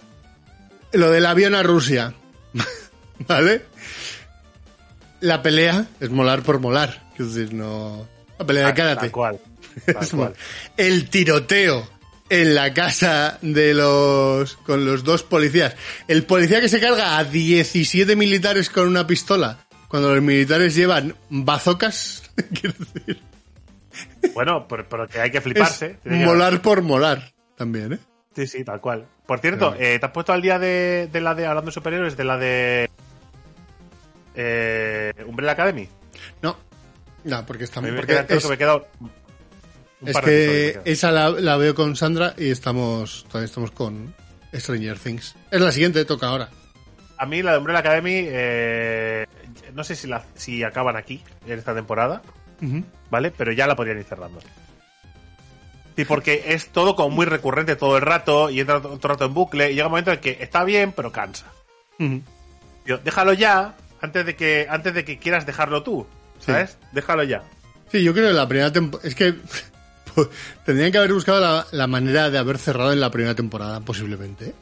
[0.93, 2.15] lo del avión a Rusia,
[3.29, 3.63] ¿vale?
[5.21, 7.06] La pelea es molar por molar.
[7.17, 8.07] Quiero decir, no...
[8.39, 9.01] La pelea de karate.
[9.01, 9.41] Tal cual.
[10.11, 10.35] Cual.
[10.77, 11.89] El tiroteo
[12.29, 14.57] en la casa de los.
[14.57, 15.75] con los dos policías.
[16.09, 19.59] El policía que se carga a 17 militares con una pistola.
[19.89, 22.23] Cuando los militares llevan bazocas.
[22.61, 23.21] Quiero decir.
[24.35, 25.99] Bueno, pero, pero que hay que Es fliparse.
[26.03, 27.33] Que- molar por molar.
[27.57, 27.99] También, ¿eh?
[28.35, 29.07] Sí, sí, tal cual.
[29.27, 29.83] Por cierto, Claro.
[29.83, 32.37] eh, ¿te has puesto al día de, de la de, hablando de superhéroes, de la
[32.37, 32.91] de...
[34.35, 35.89] Eh, Umbrella Academy?
[36.43, 36.57] No.
[37.27, 37.91] No, porque estamos.
[37.91, 39.11] me Porque es, que me queda un
[40.05, 43.25] es que esa la, la veo con Sandra y estamos.
[43.29, 44.15] Todavía estamos con
[44.55, 45.35] Stranger Things.
[45.51, 46.51] Es la siguiente, toca ahora.
[47.19, 49.27] A mí la de Umbrella Academy, eh,
[49.75, 52.23] no sé si, la, si acaban aquí, en esta temporada.
[53.11, 53.31] ¿vale?
[53.31, 54.41] Pero ya la podrían ir cerrando.
[55.97, 59.25] Sí, porque es todo como muy recurrente todo el rato y entra todo el rato
[59.25, 61.47] en bucle y llega un momento en que está bien, pero cansa.
[62.85, 66.07] Tío, déjalo ya antes de que antes de que quieras dejarlo tú,
[66.41, 66.79] ¿sabes?
[66.93, 67.43] Déjalo ya.
[67.91, 69.09] Sí, yo creo que la primera temporada.
[69.09, 69.35] Es que
[70.15, 70.29] pues,
[70.65, 74.55] tendrían que haber buscado la, la manera de haber cerrado en la primera temporada, posiblemente.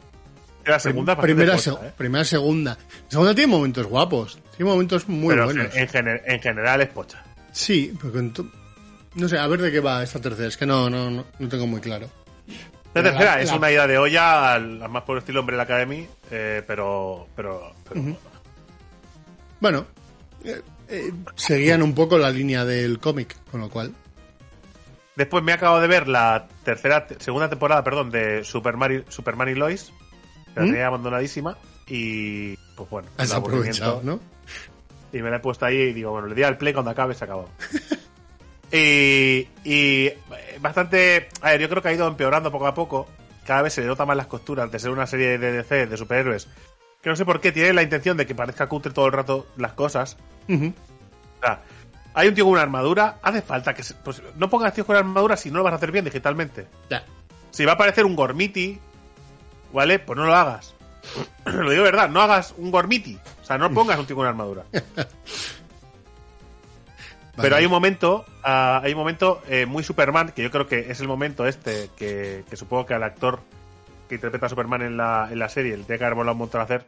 [0.66, 1.92] La segunda bastante primera, se- ¿eh?
[1.96, 2.78] primera, segunda.
[3.04, 4.38] La segunda tiene momentos guapos.
[4.56, 5.74] Tiene momentos muy Pero buenos.
[5.74, 7.22] en, gener- en general es pocha.
[7.52, 7.92] Sí,
[8.34, 8.46] to-
[9.14, 10.48] no sé, a ver de qué va esta tercera.
[10.48, 12.08] Es que no, no, no, no tengo muy claro.
[12.94, 15.64] La tercera la- es una ida de olla al, al más por estilo Hombre la
[15.64, 17.72] Academy, eh, pero, pero.
[19.60, 19.86] Bueno,
[20.44, 20.62] eh,
[20.94, 23.92] eh, seguían un poco la línea del cómic, con lo cual.
[25.16, 29.48] Después me he acabado de ver la tercera, segunda temporada, perdón, de Superman y, Superman
[29.48, 29.92] y Lois.
[30.54, 30.66] La ¿Mm?
[30.66, 34.00] tenía abandonadísima y, pues bueno, Has aprovechado.
[34.02, 34.20] ¿no?
[35.12, 37.14] Y me la he puesto ahí y digo, bueno, le di al play cuando acabe,
[37.14, 37.48] se acabó.
[38.72, 40.18] y, y eh,
[40.60, 41.28] bastante.
[41.40, 43.08] A ver, yo creo que ha ido empeorando poco a poco.
[43.46, 45.96] Cada vez se le nota más las costuras de ser una serie de DC, de
[45.96, 46.48] superhéroes.
[47.04, 49.46] Que no sé por qué tiene la intención de que parezca cutre todo el rato
[49.56, 50.16] las cosas.
[50.48, 50.72] O
[51.40, 51.60] sea,
[52.14, 53.82] hay un tío con una armadura, hace falta que.
[53.82, 56.66] se- pues no pongas tíos con armadura si no lo vas a hacer bien digitalmente.
[56.90, 57.04] Ya.
[57.50, 58.80] Si va a aparecer un Gormiti,
[59.72, 59.98] ¿vale?
[59.98, 60.74] Pues no lo hagas.
[61.44, 63.18] lo digo de verdad, no hagas un Gormiti.
[63.42, 64.64] O sea, no pongas un tío con armadura.
[67.36, 67.56] Pero Vale.
[67.56, 71.00] hay un momento, ah, hay un momento eh, muy Superman, que yo creo que es
[71.00, 73.40] el momento este, que, que supongo que al actor
[74.08, 76.38] que interpreta a Superman en la, en la serie le tiene que haber volado un
[76.38, 76.86] montón a hacer,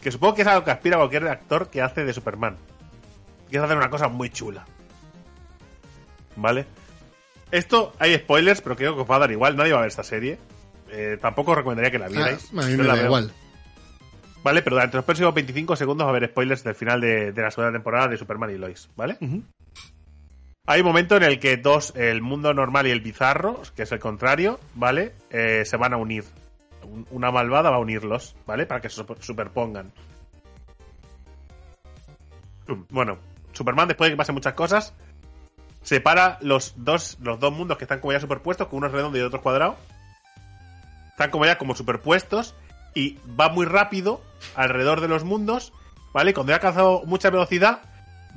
[0.00, 2.56] que supongo que es algo que aspira a cualquier actor que hace de Superman.
[3.50, 4.64] Que es hacer una cosa muy chula.
[6.36, 6.66] ¿Vale?
[7.50, 9.88] Esto, hay spoilers, pero creo que os va a dar igual, nadie va a ver
[9.88, 10.38] esta serie.
[10.90, 12.50] Eh, tampoco os recomendaría que la Ah, vierais.
[12.50, 13.04] a mí Yo me la da veo.
[13.06, 13.32] igual.
[14.42, 14.60] ¿Vale?
[14.62, 17.50] Pero durante los próximos 25 segundos va a haber spoilers del final de, de la
[17.50, 19.16] segunda temporada de Superman y Lois, ¿vale?
[20.66, 23.92] Hay un momento en el que dos, el mundo normal y el bizarro, que es
[23.92, 25.14] el contrario, ¿vale?
[25.30, 26.24] Eh, se van a unir.
[26.82, 28.64] Un- Una malvada va a unirlos, ¿vale?
[28.64, 29.92] Para que se super- superpongan.
[32.88, 33.18] Bueno,
[33.52, 34.94] Superman, después de que pasen muchas cosas,
[35.82, 39.18] separa los dos, los dos mundos que están como ya superpuestos, que uno es redondo
[39.18, 39.76] y el otro es cuadrado.
[41.10, 42.54] Están como ya como superpuestos
[42.94, 44.22] y va muy rápido
[44.56, 45.74] alrededor de los mundos,
[46.14, 46.32] ¿vale?
[46.32, 47.82] Cuando ya ha alcanzado mucha velocidad,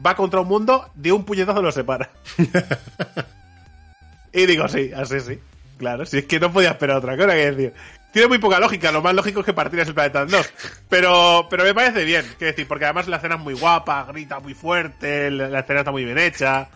[0.06, 2.10] va contra un mundo, de un puñetazo lo separa.
[4.34, 5.40] y digo, sí, así sí.
[5.78, 7.74] Claro, si es que no podía esperar otra cosa que decir.
[8.12, 10.50] Tiene muy poca lógica, lo más lógico es que partieras el planeta en dos.
[10.90, 14.40] Pero, pero me parece bien, quiero decir, porque además la escena es muy guapa, grita
[14.40, 16.68] muy fuerte, la escena está muy bien hecha.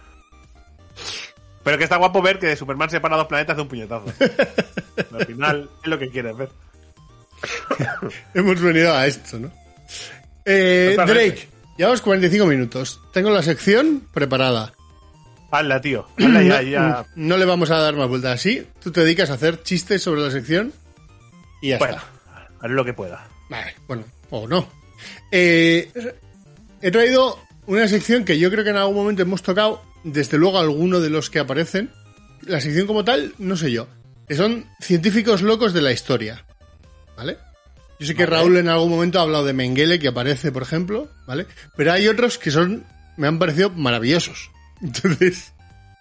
[1.64, 4.06] Pero que está guapo ver que Superman separa dos planetas de un puñetazo.
[5.14, 6.50] Al final es lo que quieres ver.
[8.34, 9.52] Hemos venido a esto, ¿no?
[10.46, 10.96] Eh.
[10.96, 11.48] Drake,
[11.82, 13.02] llevamos 45 minutos.
[13.12, 14.74] Tengo la sección preparada.
[15.50, 16.08] Hazla, tío.
[16.18, 17.06] Hazla ya, no, ya.
[17.16, 18.66] no le vamos a dar más vueltas así.
[18.82, 20.72] Tú te dedicas a hacer chistes sobre la sección
[21.62, 22.48] y ya Bueno, está.
[22.62, 23.28] haré lo que pueda.
[23.50, 24.68] Vale, bueno, o no.
[25.32, 25.92] Eh,
[26.82, 30.60] he traído una sección que yo creo que en algún momento hemos tocado, desde luego
[30.60, 31.90] alguno de los que aparecen.
[32.44, 33.88] La sección como tal, no sé yo.
[34.28, 36.46] Que son científicos locos de la historia.
[37.18, 37.38] ¿Vale?
[38.02, 38.38] Yo sé que Vale.
[38.38, 41.46] Raúl en algún momento ha hablado de Mengele, que aparece, por ejemplo, ¿vale?
[41.78, 42.84] Pero hay otros que son,
[43.16, 44.50] me han parecido maravillosos.
[44.82, 45.54] Entonces,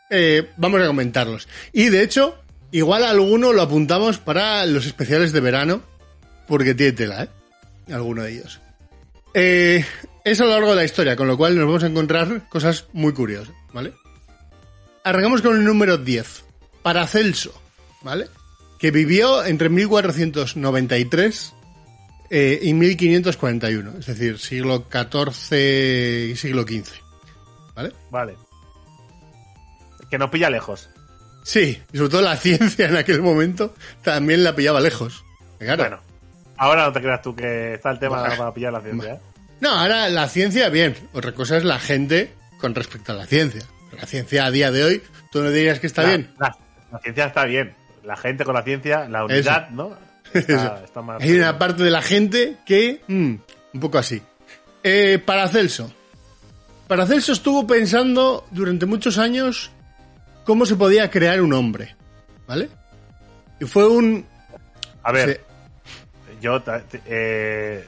[0.09, 1.47] eh, vamos a comentarlos.
[1.75, 2.43] Y de hecho,
[2.73, 5.83] igual alguno lo apuntamos para los especiales de verano,
[6.49, 7.29] porque tiene tela, ¿eh?
[7.93, 8.61] Alguno de ellos.
[9.35, 9.85] Eh,
[10.25, 12.87] es a lo largo de la historia, con lo cual nos vamos a encontrar cosas
[12.95, 13.93] muy curiosas, ¿vale?
[15.05, 16.45] Arrancamos con el número 10,
[16.81, 17.61] Paracelso,
[18.01, 18.29] ¿vale?
[18.79, 21.57] Que vivió entre 1493
[22.31, 26.89] eh, y 1541, es decir, siglo XIV y siglo XV,
[27.75, 27.93] ¿vale?
[28.11, 28.37] Vale.
[30.11, 30.91] Que nos pilla lejos.
[31.45, 35.25] Sí, y sobre todo la ciencia en aquel momento también la pillaba lejos.
[35.59, 35.83] Claro.
[35.83, 36.01] Bueno,
[36.57, 38.37] ahora no te creas tú que está el tema Bah.
[38.37, 39.15] para pillar la ciencia.
[39.15, 39.21] ¿eh?
[39.61, 40.95] No, ahora la ciencia, bien.
[41.13, 43.63] Otra cosa es la gente con respecto a la ciencia.
[43.99, 45.03] La ciencia a día de hoy,
[45.33, 46.35] tú no dirías que está La- bien.
[46.39, 46.57] La,
[46.93, 47.75] la ciencia está bien.
[48.05, 49.97] La gente con la ciencia, la unidad, ¿no?
[50.35, 50.85] Está.
[51.21, 53.01] Hay una parte de la gente que...
[53.07, 53.35] mm,
[53.75, 54.23] un poco así.
[54.83, 55.93] Eh, Paracelso.
[56.89, 59.71] Paracelso estuvo pensando durante muchos años
[60.45, 61.95] cómo se podía crear un hombre.
[62.47, 62.69] ¿Vale?
[63.61, 64.27] Y fue un...
[65.03, 65.45] A ver,
[66.41, 66.63] yo
[67.07, 67.87] eh,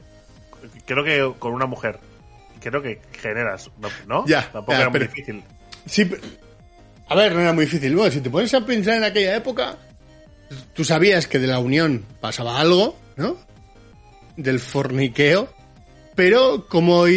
[0.85, 1.99] creo que con una mujer,
[2.59, 3.69] creo que generas,
[4.07, 4.25] ¿no?
[4.25, 5.43] Ya, Tampoco ya, era muy difícil.
[5.85, 6.09] Sí,
[7.07, 7.95] a ver, no era muy difícil.
[7.95, 9.77] Bueno, si te pones a pensar en aquella época,
[10.73, 13.37] tú sabías que de la unión pasaba algo, ¿no?
[14.37, 15.53] Del forniqueo,
[16.15, 17.07] pero como,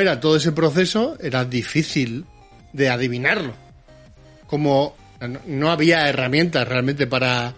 [0.00, 2.24] era todo ese proceso, era difícil
[2.72, 3.54] de adivinarlo.
[4.46, 7.54] Como no, no había herramientas realmente para,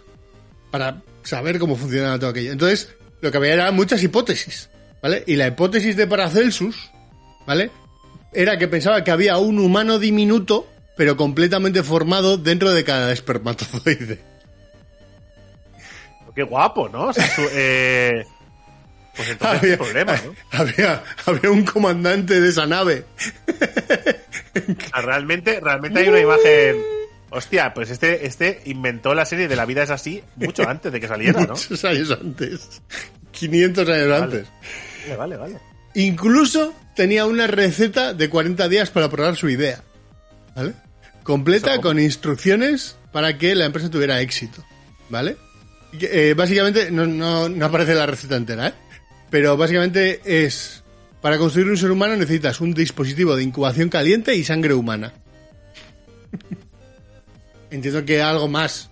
[0.70, 2.53] para saber cómo funcionaba todo aquello.
[2.53, 2.89] Entonces,
[3.20, 4.70] lo que había eran muchas hipótesis,
[5.03, 5.24] ¿vale?
[5.26, 6.91] Y la hipótesis de Paracelsus,
[7.47, 7.70] ¿vale?
[8.32, 14.20] Era que pensaba que había un humano diminuto, pero completamente formado dentro de cada espermatozoide.
[16.39, 17.07] Qué guapo, ¿no?
[17.07, 18.24] O sea, su- eh,
[19.16, 20.34] pues entonces Había, problema, ¿no?
[20.53, 23.05] había, había un comandante de esa nave.
[23.18, 26.76] O sea, realmente, realmente hay una imagen.
[27.30, 31.01] Hostia, pues este, este inventó la serie de La vida es así mucho antes de
[31.01, 31.55] que saliera, ¿no?
[31.55, 32.80] Muchos años antes.
[33.32, 34.22] 500 años Vale.
[34.22, 34.47] antes.
[35.09, 35.59] Vale, vale, vale.
[35.95, 39.82] Incluso tenía una receta de 40 días para probar su idea.
[40.55, 40.72] ¿Vale?
[41.24, 41.80] Completa Eso.
[41.82, 44.64] con instrucciones para que la empresa tuviera éxito.
[45.11, 45.36] ¿Vale?
[46.01, 48.72] Eh, básicamente, no, no, no aparece la receta entera, ¿eh?
[49.30, 50.82] Pero básicamente es.
[51.20, 55.12] Para construir un ser humano necesitas un dispositivo de incubación caliente y sangre humana.
[57.70, 58.91] Entiendo que algo más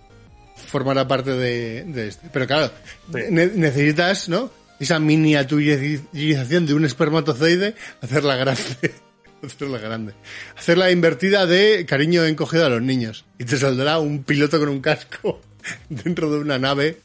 [0.67, 2.29] formará parte de, de este.
[2.31, 2.71] Pero claro,
[3.13, 3.19] Sí.
[3.31, 4.51] ne- necesitas, ¿no?
[4.79, 8.93] Esa miniaturización de un espermatozoide, hacerla grande.
[9.43, 10.13] hacerla grande.
[10.55, 13.25] Hacerla invertida de cariño encogido a los niños.
[13.39, 15.41] Y te saldrá un piloto con un casco
[15.89, 16.97] dentro de una nave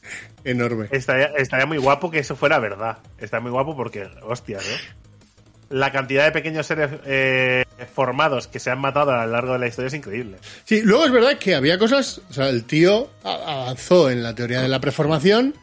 [0.44, 0.88] enorme.
[0.90, 2.98] Estaría, estaría muy guapo que eso fuera verdad.
[3.18, 5.02] Estaría muy guapo porque, hostias, ¿no?
[5.78, 9.58] La cantidad de pequeños seres eh, formados que se han matado a lo largo de
[9.58, 10.36] la historia es increíble.
[10.64, 14.60] Sí, luego es verdad que había cosas, o sea, el tío avanzó en la teoría
[14.60, 15.54] de la preformación,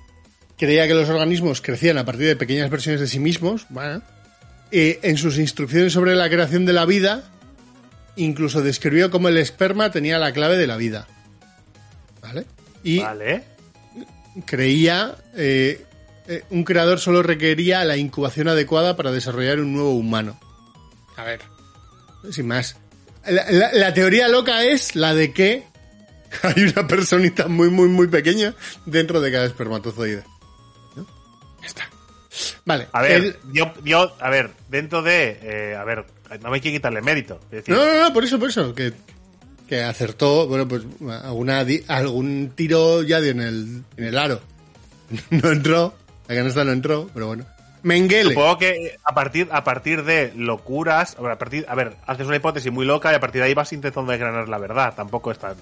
[0.57, 4.01] creía que los organismos crecían a partir de pequeñas versiones de sí mismos, bueno,
[4.71, 7.23] y en sus instrucciones sobre la creación de la vida,
[8.15, 11.07] incluso describió cómo el esperma tenía la clave de la vida.
[12.21, 12.45] ¿Vale?
[12.83, 13.43] Y Vale.
[14.45, 15.85] creía, eh,
[16.27, 20.39] eh, un creador solo requería la incubación adecuada para desarrollar un nuevo humano.
[21.17, 21.41] A ver,
[22.31, 22.77] sin más.
[23.25, 25.63] La, la- la teoría loca es la de que
[26.43, 28.53] hay una personita muy, muy, muy pequeña
[28.85, 30.23] dentro de cada espermatozoide.
[30.95, 31.05] ¿No?
[31.61, 31.89] Ya está.
[32.65, 32.87] Vale.
[32.93, 35.39] A ver, el- yo, yo, a ver, dentro de.
[35.41, 36.05] eh, a ver,
[36.41, 37.39] no hay que quitarle mérito.
[37.45, 38.73] Es decir, No, no, no, por eso, por eso.
[38.73, 38.93] Que,
[39.69, 40.83] que acertó, bueno, pues
[41.23, 44.41] alguna, algún tiro ya dio en el, en el aro.
[45.29, 45.93] No entró,
[46.27, 47.45] la canasta no entró, pero bueno.
[47.83, 48.33] Mengele.
[48.33, 52.71] Supongo que a partir, a partir de locuras, a partir, a ver, haces una hipótesis
[52.71, 54.93] muy loca y a partir de ahí vas intentando desgranar la verdad.
[54.95, 55.55] Tampoco es tan.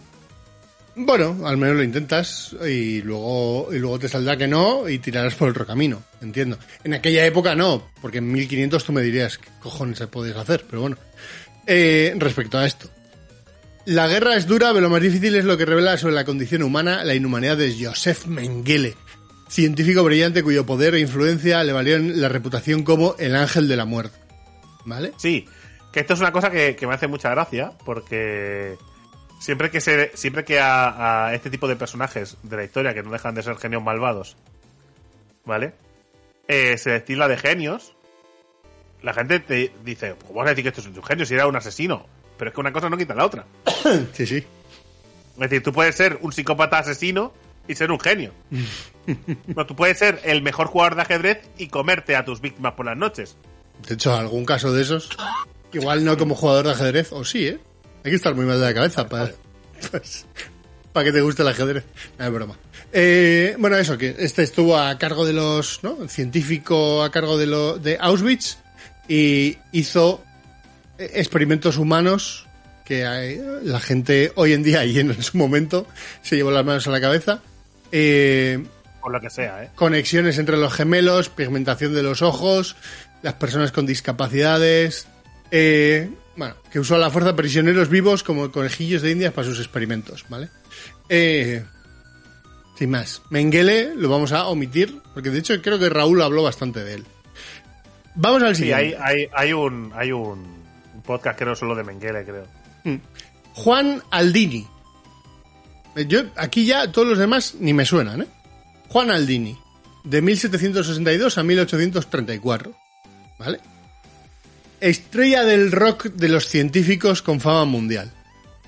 [0.96, 5.36] Bueno, al menos lo intentas y luego, y luego te saldrá que no y tirarás
[5.36, 6.58] por otro camino, entiendo.
[6.84, 10.66] En aquella época no, porque en 1500 tú me dirías qué cojones se podías hacer,
[10.68, 10.98] pero bueno.
[11.68, 12.90] Eh, respecto a esto.
[13.88, 16.62] La guerra es dura, pero lo más difícil es lo que revela sobre la condición
[16.62, 18.98] humana la inhumanidad de Joseph Mengele,
[19.48, 23.86] científico brillante cuyo poder e influencia le valieron la reputación como el ángel de la
[23.86, 24.20] muerte.
[24.84, 25.14] ¿Vale?
[25.16, 25.48] Sí,
[25.94, 28.78] que esto es una cosa que, me hace mucha gracia, porque
[29.40, 33.12] siempre que se, siempre que a, este tipo de personajes de la historia, que no
[33.12, 34.36] dejan de ser genios malvados,
[35.46, 35.76] ¿vale?
[36.50, 37.96] Eh, se destila de genios,
[39.02, 41.48] la gente te dice, ¿cómo vas a decir que esto es un genio si era
[41.48, 42.17] un asesino?
[42.38, 43.46] Pero es que una cosa no quita la otra.
[44.14, 44.38] Sí, sí.
[44.38, 47.32] Es decir, tú puedes ser un psicópata asesino
[47.68, 48.34] y ser un genio.
[49.56, 52.86] no, tú puedes ser el mejor jugador de ajedrez y comerte a tus víctimas por
[52.86, 53.38] las noches.
[53.88, 55.10] De hecho, algún caso de esos,
[55.72, 57.60] igual no como jugador de ajedrez, o sí, ¿eh?
[58.04, 59.32] Hay que estar muy mal de la cabeza para,
[59.92, 60.26] pues,
[60.92, 61.84] para que te guste el ajedrez.
[62.18, 62.58] No, es broma.
[62.92, 66.02] Eh, bueno, eso, que este estuvo a cargo de los, ¿no?
[66.02, 68.58] El científico a cargo de, lo, de Auschwitz
[69.08, 70.24] y hizo
[71.00, 72.46] experimentos humanos
[72.86, 75.86] que hay- la gente hoy en día y en su momento
[76.22, 77.42] se llevó las manos a la cabeza.
[77.92, 78.64] Eh,
[79.02, 79.70] Por lo que sea, ¿eh?
[79.76, 82.76] conexiones entre los gemelos, pigmentación de los ojos,
[83.22, 85.08] las personas con discapacidades,
[85.52, 89.60] eh, bueno, que usó a la fuerza prisioneros vivos como conejillos de indias para sus
[89.60, 90.50] experimentos, ¿vale?
[91.10, 91.64] Eh,
[92.78, 96.84] sin más, Mengele lo vamos a omitir, porque de hecho creo que Raúl habló bastante
[96.84, 97.06] de él.
[98.16, 98.98] Vamos al Sí, siguiente.
[99.02, 100.57] hay, hay, hay un, hay un
[101.08, 102.46] podcast que no solo de Mengele, creo.
[103.54, 104.68] Juan Aldini.
[105.96, 108.28] Eh, Yo, aquí ya todos los demás ni me suenan, ¿eh?
[108.90, 109.58] Juan Aldini,
[110.04, 112.74] de 1762 a 1834.
[113.40, 113.60] ¿Vale?
[114.80, 118.12] Estrella del rock de los científicos con fama mundial.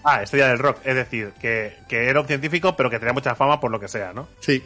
[0.03, 0.79] Ah, estrella del rock.
[0.85, 3.87] Es decir, que, que era un científico, pero que tenía mucha fama por lo que
[3.87, 4.27] sea, ¿no?
[4.39, 4.63] Sí.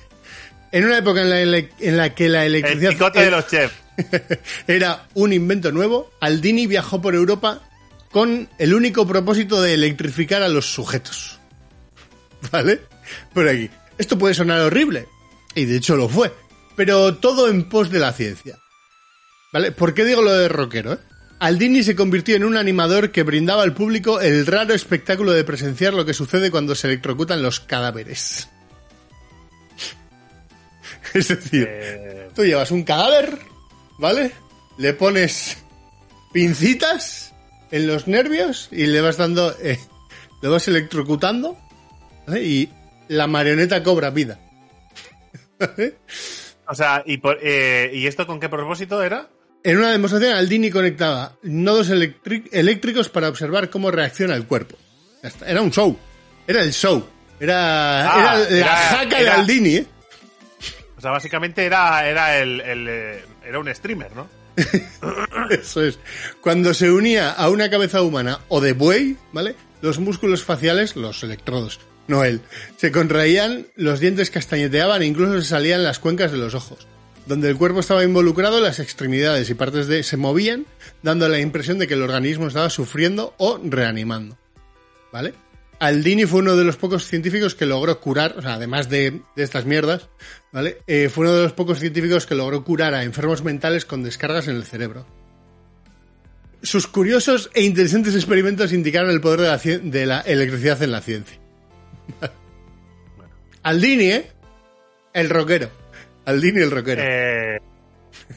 [0.72, 3.76] En una época en la, en la que la El electricidad picote de los chefs.
[4.68, 7.62] era un invento nuevo, Aldini viajó por Europa
[8.12, 11.40] con el único propósito de electrificar a los sujetos.
[12.52, 12.82] ¿Vale?
[13.34, 13.70] Por aquí.
[13.98, 15.08] Esto puede sonar horrible,
[15.56, 16.34] y de hecho lo fue,
[16.76, 18.58] pero todo en pos de la ciencia.
[19.52, 19.72] ¿Vale?
[19.72, 20.94] ¿Por qué digo lo de rockero?
[20.94, 20.98] eh?
[21.40, 25.94] Aldini se convirtió en un animador que brindaba al público el raro espectáculo de presenciar
[25.94, 28.48] lo que sucede cuando se electrocutan los cadáveres.
[31.14, 33.38] Es decir, Eh, Tú llevas un cadáver,
[33.98, 34.32] ¿vale?
[34.78, 35.58] Le pones
[36.32, 37.34] pincitas
[37.72, 39.80] en los nervios y le vas dando, eh,
[40.42, 41.58] le vas electrocutando
[42.28, 42.44] ¿vale?
[42.44, 42.70] y
[43.08, 44.40] la marioneta cobra vida.
[46.66, 49.28] O sea, ¿y, por- eh, ¿y esto con qué propósito era?
[49.66, 54.78] En una demostración, Aldini conectaba nodos eléctricos para observar cómo reacciona el cuerpo.
[55.46, 55.98] Era un show.
[56.48, 57.06] Era el show.
[57.40, 59.86] Era, Ah, era la era- jaca de Aldini, ¿eh?
[60.98, 64.28] O sea, básicamente era, era el, el, eh, era un streamer, ¿no?
[65.50, 66.00] Eso es.
[66.42, 69.56] Cuando se unía a una cabeza humana o de buey, ¿vale?
[69.82, 72.42] Los músculos faciales, los electrodos, no él,
[72.78, 76.88] se contraían, los dientes castañeteaban e incluso se salían las cuencas de los ojos.
[77.26, 80.66] Donde el cuerpo estaba involucrado, las extremidades y partes de se movían,
[81.02, 84.38] dando la impresión de que el organismo estaba sufriendo o reanimando.
[85.12, 85.34] ¿Vale?
[85.86, 89.44] Aldini fue uno de los pocos científicos que logró curar, o sea, además de, de
[89.44, 90.10] estas mierdas,
[90.52, 90.78] ¿vale?
[90.88, 94.48] Eh, fue uno de los pocos científicos que logró curar a enfermos mentales con descargas
[94.48, 95.06] en el cerebro.
[96.62, 100.92] Sus curiosos e interesantes experimentos indicaron el poder de la, cien- de la electricidad en
[100.92, 101.38] la ciencia.
[103.64, 104.32] Aldini, ¿eh?
[105.14, 105.70] El rockero.
[106.26, 107.02] Aldini el rockero.
[107.06, 107.60] Eh,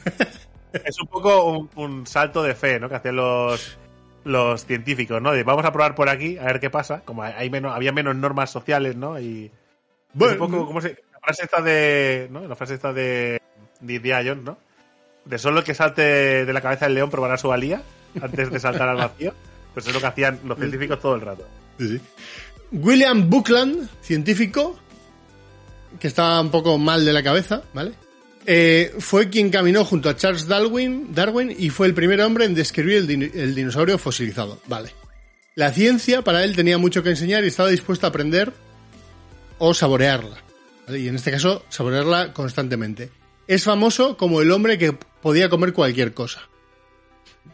[0.73, 2.89] es un poco un, un salto de fe, ¿no?
[2.89, 3.77] Que hacían los,
[4.27, 5.31] los científicos, ¿no?
[5.31, 7.01] De vamos a probar por aquí, a ver qué pasa.
[7.05, 9.19] Como hay menos, había menos normas sociales, ¿no?
[9.19, 9.51] Y
[10.13, 12.47] Bueno, un poco, ¿cómo se, la frase esta de, ¿no?
[12.47, 13.41] La frase esta de,
[13.79, 14.57] de Indiana Jones, ¿no?
[15.25, 17.81] De solo el que salte de la cabeza del león probará su valía
[18.21, 19.33] antes de saltar al vacío.
[19.73, 21.45] Pues es lo que hacían los científicos todo el rato.
[21.77, 22.01] Sí, sí.
[22.71, 24.77] William Buckland, científico,
[25.99, 27.93] que estaba un poco mal de la cabeza, ¿vale?
[28.49, 32.55] Eh, fue quien caminó junto a Charles Darwin, Darwin y fue el primer hombre en
[32.55, 34.61] describir el, din- el dinosaurio fosilizado.
[34.67, 34.91] Vale.
[35.55, 38.53] La ciencia para él tenía mucho que enseñar y estaba dispuesto a aprender
[39.57, 40.37] o saborearla.
[40.85, 40.99] ¿vale?
[40.99, 43.09] Y en este caso, saborearla constantemente.
[43.47, 46.41] Es famoso como el hombre que podía comer cualquier cosa.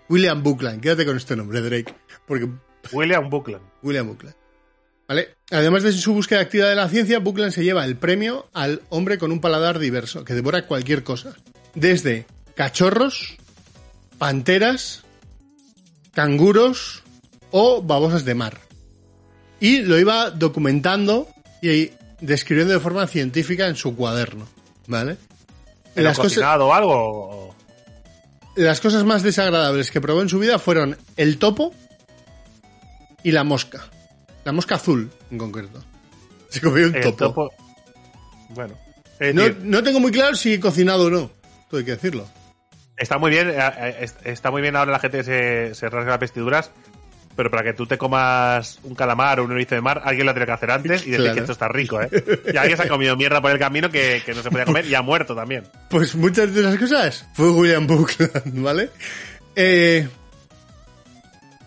[0.09, 1.93] William Buckland, quédate con este nombre, Drake,
[2.27, 2.47] porque
[2.91, 3.63] William Buckland.
[3.81, 4.35] William Buckland.
[5.07, 5.35] ¿Vale?
[5.51, 9.17] Además de su búsqueda activa de la ciencia, Buckland se lleva el premio al hombre
[9.17, 11.35] con un paladar diverso, que devora cualquier cosa.
[11.75, 12.25] Desde
[12.55, 13.35] cachorros,
[14.17, 15.03] panteras,
[16.13, 17.03] canguros
[17.51, 18.59] o babosas de mar.
[19.59, 21.27] Y lo iba documentando
[21.61, 21.91] y
[22.21, 24.47] describiendo de forma científica en su cuaderno.
[24.87, 25.17] ¿Vale?
[25.93, 27.55] ¿Pero Las cocinado o algo?
[28.55, 31.73] las cosas más desagradables que probó en su vida fueron el topo
[33.23, 33.89] y la mosca.
[34.43, 35.83] La mosca azul, en concreto.
[36.49, 37.17] Se comió un El topo.
[37.17, 37.53] topo.
[38.49, 38.75] Bueno.
[39.33, 41.31] No, no tengo muy claro si he cocinado o no.
[41.69, 42.27] Todo hay que decirlo.
[42.97, 45.89] Está muy bien, eh, eh, es- está muy bien ahora la gente que se, se
[45.89, 46.71] rasga las vestiduras,
[47.35, 50.33] pero para que tú te comas un calamar o un erizo de mar, alguien lo
[50.33, 51.33] tiene que hacer antes y decir Claro.
[51.33, 52.09] que esto está rico, ¿eh?
[52.53, 54.85] Y alguien se ha comido mierda por el camino que, que no se podía comer
[54.85, 55.63] y ha muerto también.
[55.89, 58.89] Pues muchas de esas cosas fue William Buckland, ¿vale?
[59.55, 60.07] Eh,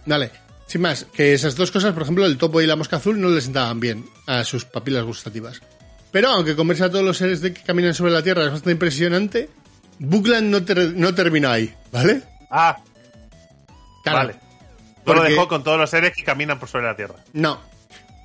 [0.05, 0.31] vale,
[0.67, 3.29] sin más, que esas dos cosas, por ejemplo, el topo y la mosca azul no
[3.29, 5.61] le sentaban bien a sus papilas gustativas.
[6.13, 8.73] Pero aunque comerse a todos los seres de que caminan sobre la Tierra es bastante
[8.73, 9.49] impresionante,
[9.99, 12.23] Buckland no, ter- no terminó ahí, ¿vale?
[12.51, 12.77] Ah,
[14.03, 14.35] Claro, vale.
[15.05, 17.15] No lo dejó con todos los seres que caminan por sobre la tierra.
[17.33, 17.61] No.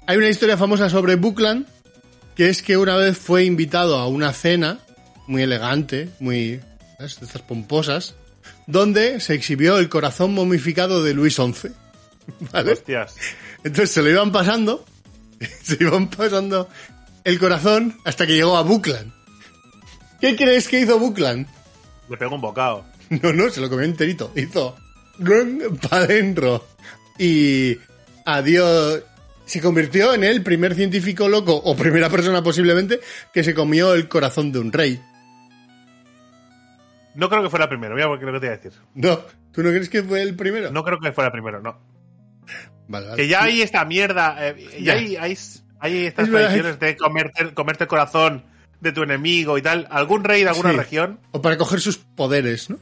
[0.08, 1.66] Hay una historia famosa sobre Buckland,
[2.36, 4.80] que es que una vez fue invitado a una cena
[5.28, 6.60] muy elegante, muy...
[6.98, 7.20] ¿sabes?
[7.22, 8.16] estas pomposas,
[8.68, 11.70] donde se exhibió el corazón momificado de Luis XI.
[12.52, 12.74] ¿Vale?
[12.74, 13.16] Hostias.
[13.64, 14.86] Entonces se lo iban pasando,
[15.62, 16.70] se iban pasando
[17.24, 19.12] el corazón hasta que llegó a Buckland.
[20.20, 21.48] ¿Qué crees que hizo Buckland?
[22.10, 22.86] Le pegó un bocado.
[23.22, 24.32] No, no, se lo comió enterito.
[24.38, 24.78] Hizo
[25.90, 26.66] para adentro.
[27.18, 27.78] Y
[28.26, 29.04] adiós.
[29.46, 33.02] Se convirtió en el primer científico loco, o primera persona posiblemente,
[33.34, 35.02] que se comió el corazón de un rey.
[37.16, 38.72] No creo que fuera primero, mira lo que te iba a decir.
[38.94, 39.20] No,
[39.52, 40.72] ¿tú no crees que fue el primero?
[40.72, 41.78] No creo que fuera primero, no.
[42.92, 43.22] Vale, vale.
[43.22, 44.80] Que ya hay esta mierda, eh, Ya.
[44.80, 45.38] ya hay, hay,
[45.80, 46.48] hay estas Es verdad.
[46.50, 48.46] tradiciones de comerte, comerte el corazón
[48.82, 49.88] de tu enemigo y tal.
[49.90, 50.78] Algún rey de alguna Sí.
[50.78, 52.78] región, O para coger sus poderes, ¿no?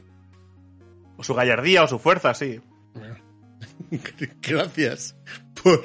[1.16, 2.60] o su gallardía o su fuerza, sí.
[4.42, 5.16] gracias
[5.62, 5.82] por...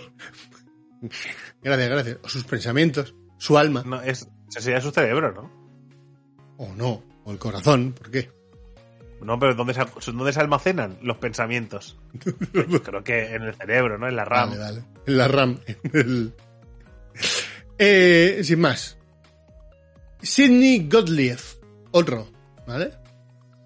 [1.62, 2.18] Gracias, gracias.
[2.24, 3.84] O sus pensamientos, su alma.
[3.86, 5.52] No, es, sería su cerebro, ¿no?
[6.58, 8.32] O no, o el corazón, ¿por qué?
[9.22, 11.98] No, pero ¿dónde se, ¿dónde se almacenan los pensamientos?
[12.84, 14.08] Creo que en el cerebro, ¿no?
[14.08, 14.50] En la RAM.
[14.52, 14.84] Vale, vale.
[15.08, 15.60] En la RAM.
[15.66, 16.34] en el-
[17.78, 18.98] Eh, sin más.
[20.22, 21.40] Sidney Gottlieb.
[21.92, 22.30] Otro.
[22.68, 22.92] ¿Vale?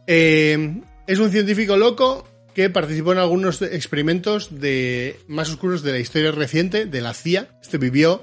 [0.08, 6.00] Eh, es un científico loco que participó en algunos experimentos de más oscuros de la
[6.00, 7.47] historia reciente de la CIA.
[7.62, 8.22] Este vivió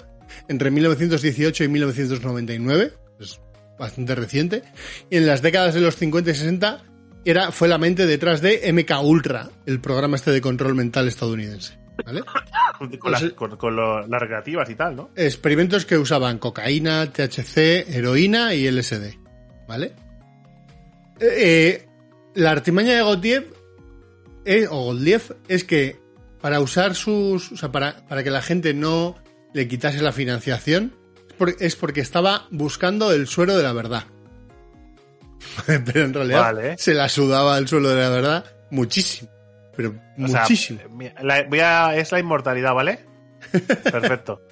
[0.49, 2.93] entre 1918 y 1999.
[3.20, 3.41] Es
[3.79, 4.62] bastante reciente.
[5.11, 6.83] Y en las décadas de los 50 y 60
[7.31, 11.79] era, fue la mente detrás de MK Ultra, el programa este de control mental estadounidense.
[12.05, 12.22] ¿Vale?
[13.01, 15.11] Con, las, Pues- con, con lo- las recreativas y tal, ¿no?
[15.16, 19.14] experimentos que usaban cocaína, THC, heroína y LSD.
[19.66, 19.95] ¿Vale?
[21.18, 21.89] Eh, eh,
[22.35, 23.47] la artimaña de Gottlieb,
[24.45, 25.99] eh, o Gottlieb es que
[26.43, 27.51] para usar sus.
[27.53, 29.16] O sea, para, para que la gente no
[29.55, 30.95] le quitase la financiación,
[31.59, 34.05] es porque estaba buscando el suero de la verdad.
[35.66, 36.78] Pero en realidad Vale.
[36.78, 39.30] se la sudaba el suelo de la verdad muchísimo.
[39.76, 40.80] Pero O muchísimo.
[41.22, 43.01] la- voy a- es la inmortalidad, ¿vale?
[43.84, 44.43] Perfecto.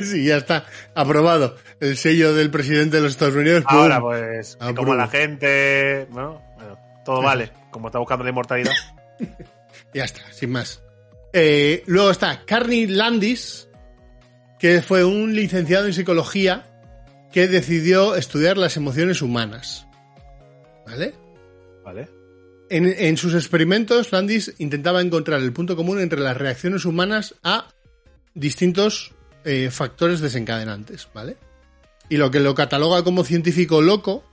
[0.00, 0.64] Sí, ya está.
[0.94, 1.56] Aprobado.
[1.78, 3.64] El sello del presidente de los Estados Unidos.
[3.68, 3.78] ¡pum!
[3.78, 4.76] Ahora, pues, Apruebo.
[4.76, 6.06] como la gente.
[6.10, 6.42] ¿no?
[6.56, 7.50] Bueno, todo vale.
[7.70, 8.72] Como está buscando la inmortalidad.
[9.92, 10.82] Ya está, sin más.
[11.32, 13.68] Eh, luego está Carney Landis,
[14.58, 16.66] que fue un licenciado en psicología
[17.34, 19.88] que decidió estudiar las emociones humanas.
[20.86, 21.14] ¿Vale?
[21.84, 22.08] ¿Vale?
[22.70, 27.66] En, en sus experimentos, Landis intentaba encontrar el punto común entre las reacciones humanas a
[28.34, 29.14] distintos
[29.44, 31.36] eh, factores desencadenantes, ¿vale?
[32.08, 34.24] Y lo que lo cataloga como científico loco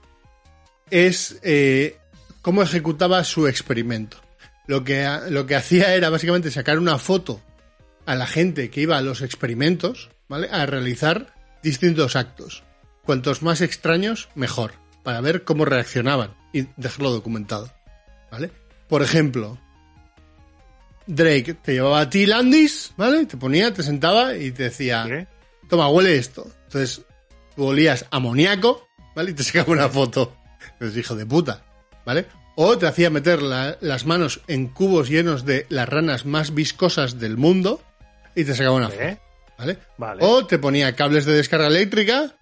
[0.88, 1.96] es eh,
[2.40, 4.18] cómo ejecutaba su experimento.
[4.68, 7.40] Lo que, lo que hacía era básicamente sacar una foto
[8.06, 10.48] a la gente que iba a los experimentos, ¿vale?
[10.52, 11.34] A realizar
[11.64, 12.62] distintos actos.
[13.04, 14.72] Cuantos más extraños, mejor,
[15.02, 17.70] para ver cómo reaccionaban y dejarlo documentado,
[18.30, 18.50] ¿vale?
[18.88, 19.58] Por ejemplo,
[21.06, 23.26] Drake te llevaba a ti Landis, ¿vale?
[23.26, 25.26] Te ponía, te sentaba y te decía, ¿Qué?
[25.68, 26.46] toma, huele esto.
[26.64, 27.02] Entonces,
[27.56, 29.32] tú olías amoníaco, ¿vale?
[29.32, 30.36] Y te sacaba una foto.
[30.74, 31.64] Entonces, hijo de puta,
[32.06, 32.26] ¿vale?
[32.54, 37.18] O te hacía meter la- las manos en cubos llenos de las ranas más viscosas
[37.18, 37.82] del mundo
[38.36, 39.00] y te sacaba una foto.
[39.58, 39.78] ¿vale?
[39.98, 40.24] Vale.
[40.24, 42.34] O te ponía cables de descarga eléctrica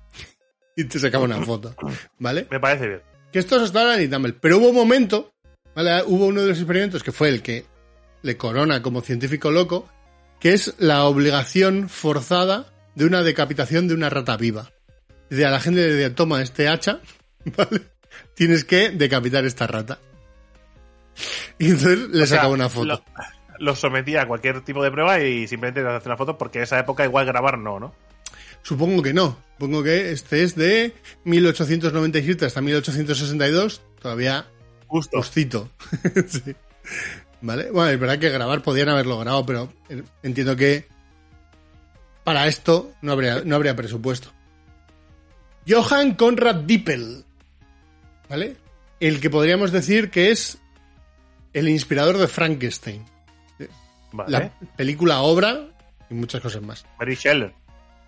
[0.80, 1.74] y te sacaba una foto,
[2.18, 2.46] ¿vale?
[2.50, 3.02] Me parece bien.
[3.32, 4.34] Que esto hasta ahora ni tan mal.
[4.34, 5.32] Pero hubo un momento,
[5.74, 6.02] ¿vale?
[6.06, 7.64] Hubo uno de los experimentos que fue el que
[8.22, 9.88] le corona como científico loco,
[10.40, 14.70] que es la obligación forzada de una decapitación de una rata viva.
[15.28, 17.00] Dice a la gente de toma este hacha,
[17.44, 17.82] ¿vale?
[18.34, 19.98] Tienes que decapitar esta rata.
[21.58, 22.86] Y entonces le sea, sacaba una foto.
[22.86, 23.04] Lo,
[23.58, 26.64] lo sometía a cualquier tipo de prueba y simplemente le hace una foto porque en
[26.64, 27.94] esa época igual grabar no, ¿no?
[28.62, 29.38] Supongo que no.
[29.58, 30.94] Supongo que este es de
[31.24, 33.82] 1897 hasta 1862.
[34.00, 34.46] Todavía
[34.86, 35.18] Justo.
[35.18, 35.70] justito.
[36.28, 36.54] Sí.
[37.42, 37.70] ¿Vale?
[37.70, 39.72] Bueno, es verdad que grabar podían haberlo grabado, pero
[40.22, 40.86] entiendo que
[42.24, 44.30] para esto no habría, no habría presupuesto.
[45.66, 47.24] Johann Conrad Dippel.
[48.28, 48.56] ¿Vale?
[49.00, 50.58] El que podríamos decir que es
[51.52, 53.04] el inspirador de Frankenstein.
[54.12, 54.30] Vale.
[54.30, 55.68] La película obra
[56.10, 56.84] y muchas cosas más.
[56.98, 57.16] Mary.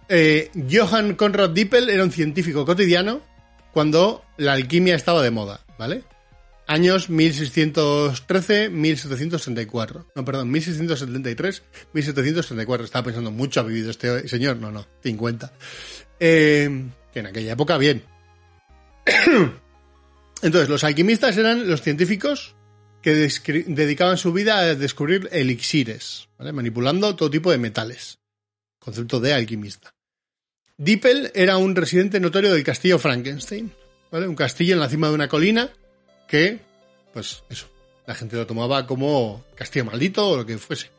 [0.08, 3.20] Eh, Johann Conrad Dippel era un científico cotidiano
[3.72, 6.04] cuando la alquimia estaba de moda, ¿vale?
[6.66, 10.06] Años 1613-1764.
[10.14, 12.84] No, perdón, 1673-1734.
[12.84, 14.58] Estaba pensando, mucho ha vivido este señor.
[14.58, 15.52] No, no, 50.
[16.20, 16.84] Eh,
[17.14, 18.02] en aquella época, bien.
[20.42, 22.54] Entonces, los alquimistas eran los científicos
[23.02, 28.20] que dedicaban su vida a descubrir elixires, manipulando todo tipo de metales.
[28.82, 29.94] Concepto de alquimista.
[30.76, 33.72] Dippel era un residente notorio del castillo Frankenstein,
[34.10, 34.26] ¿vale?
[34.26, 35.70] Un castillo en la cima de una colina
[36.26, 36.58] que,
[37.12, 37.68] pues eso,
[38.06, 40.90] la gente lo tomaba como castillo maldito o lo que fuese.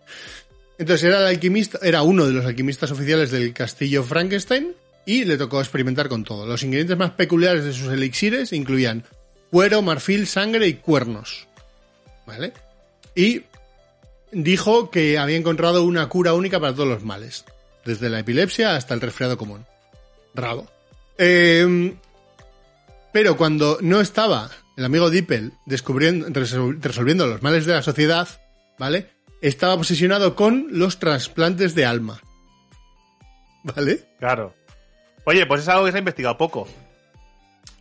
[0.77, 4.73] Entonces era el alquimista, era uno de los alquimistas oficiales del castillo Frankenstein
[5.05, 6.45] y le tocó experimentar con todo.
[6.45, 9.03] Los ingredientes más peculiares de sus elixires incluían
[9.51, 11.47] cuero, marfil, sangre y cuernos.
[12.25, 12.53] ¿Vale?
[13.13, 13.43] Y
[14.31, 17.43] dijo que había encontrado una cura única para todos los males,
[17.85, 19.65] desde la epilepsia hasta el resfriado común.
[20.35, 20.67] Rabo.
[21.17, 21.93] Eh,
[23.11, 28.27] pero cuando no estaba el amigo Dippel descubriendo, resol- resolviendo los males de la sociedad,
[28.79, 29.09] ¿vale?
[29.41, 32.21] Estaba obsesionado con los trasplantes de alma.
[33.63, 34.03] ¿Vale?
[34.19, 34.53] Claro.
[35.25, 36.67] Oye, pues es algo que se ha investigado poco,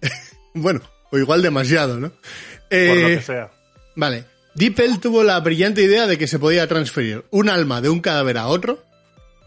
[0.55, 0.81] Bueno,
[1.11, 2.11] o igual demasiado, ¿no?
[2.11, 2.19] por
[2.71, 3.51] Eh, lo que sea.
[3.97, 4.25] Vale.
[4.55, 8.37] Dippel tuvo la brillante idea de que se podía transferir un alma de un cadáver
[8.37, 8.85] a otro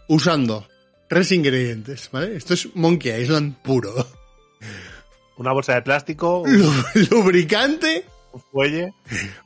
[0.08, 0.66] usando
[1.08, 2.36] tres ingredientes, ¿vale?
[2.36, 4.06] Esto es Monkey Island puro.
[5.38, 6.72] Una bolsa de plástico, un Lu-
[7.10, 8.92] Lubricante, un fuelle.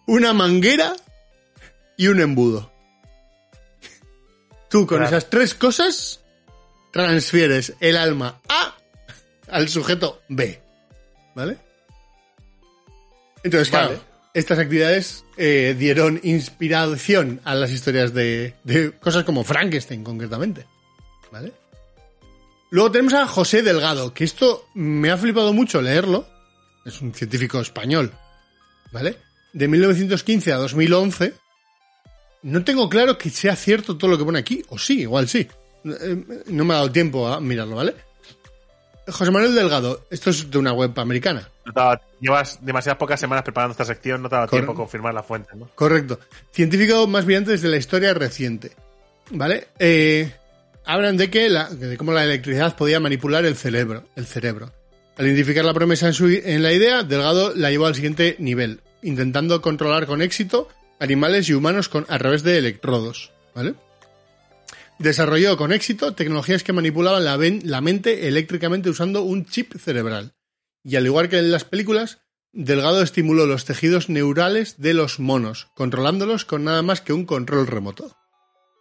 [0.07, 0.95] una manguera
[1.97, 2.71] y un embudo.
[4.69, 5.17] Tú con Claro.
[5.17, 6.21] esas tres cosas
[6.93, 8.77] transfieres el alma A
[9.49, 10.63] al sujeto B.
[11.35, 11.59] ¿Vale?
[13.43, 14.01] Entonces, claro, Vale.
[14.35, 20.67] Estas actividades eh, dieron inspiración a las historias de, de cosas como Frankenstein, concretamente.
[21.33, 21.53] ¿Vale?
[22.71, 26.27] Luego tenemos a José Delgado, que esto me ha flipado mucho leerlo.
[26.85, 28.13] Es un científico español.
[28.93, 29.17] ¿Vale?
[29.53, 31.35] De 1915 a 2011.
[32.43, 34.63] No tengo claro que sea cierto todo lo que pone aquí.
[34.69, 35.49] O sí, igual sí.
[35.85, 37.95] Eh, No me ha dado tiempo a mirarlo, ¿vale?
[39.09, 41.49] José Manuel Delgado, esto es de una web americana.
[41.65, 41.73] No
[42.21, 45.23] llevas demasiadas pocas semanas preparando esta sección, no te ha dado tiempo a confirmar la
[45.23, 45.69] fuente, ¿no?
[45.75, 46.19] Correcto.
[46.53, 48.73] Científico más brillante desde la historia reciente.
[49.31, 49.69] ¿Vale?
[49.79, 50.33] Eh,
[50.85, 54.05] hablan de que la, de cómo la electricidad podía manipular el cerebro.
[54.17, 54.73] El cerebro.
[55.17, 58.81] Al identificar la promesa en, su, en la idea, Delgado la llevó al siguiente nivel,
[59.03, 63.33] intentando controlar con éxito animales y humanos con, a través de electrodos.
[63.55, 63.75] ¿Vale?
[65.01, 70.35] Desarrolló con éxito tecnologías que manipulaban la, mente eléctricamente usando un chip cerebral.
[70.85, 72.21] Y al igual que en las películas,
[72.53, 77.67] Delgado estimuló los tejidos neurales de los monos, controlándolos con nada más que un control
[77.67, 78.15] remoto.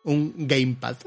[0.04, 0.98] Un gamepad.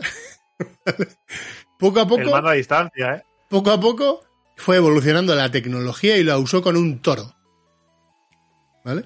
[1.79, 3.23] poco a El poco, mando a distancia, ¿eh?
[3.51, 4.25] poco a poco,
[4.57, 7.35] fue evolucionando la tecnología y la usó con un toro.
[8.83, 9.05] ¿Vale?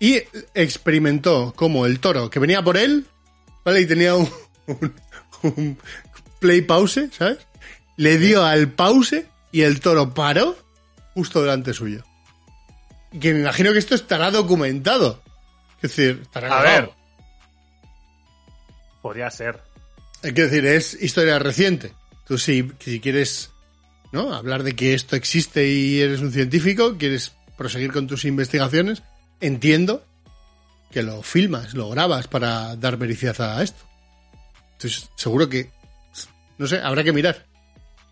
[0.00, 0.16] Y
[0.54, 3.06] experimentó como el toro que venía por él,
[3.66, 3.82] ¿vale?
[3.82, 4.30] Y tenía un,
[4.66, 4.94] un-
[5.42, 5.78] un
[6.40, 7.38] play pause, ¿sabes?
[7.96, 10.56] Le dio al pause y el toro paró
[11.14, 12.04] justo delante suyo.
[13.20, 15.22] Que me imagino que esto estará documentado.
[15.76, 16.86] Es decir, estará A grabado.
[16.86, 16.90] ver.
[19.02, 19.62] Podría ser.
[20.22, 21.92] Que decir, es historia reciente.
[22.26, 23.50] Tú si, si quieres
[24.12, 24.34] ¿no?
[24.34, 29.02] hablar de que esto existe y eres un científico, quieres proseguir con tus investigaciones,
[29.40, 30.04] entiendo
[30.90, 33.85] que lo filmas, lo grabas para dar vericidad a esto.
[34.76, 35.70] Entonces, seguro que,
[36.58, 37.46] no sé, habrá que mirar.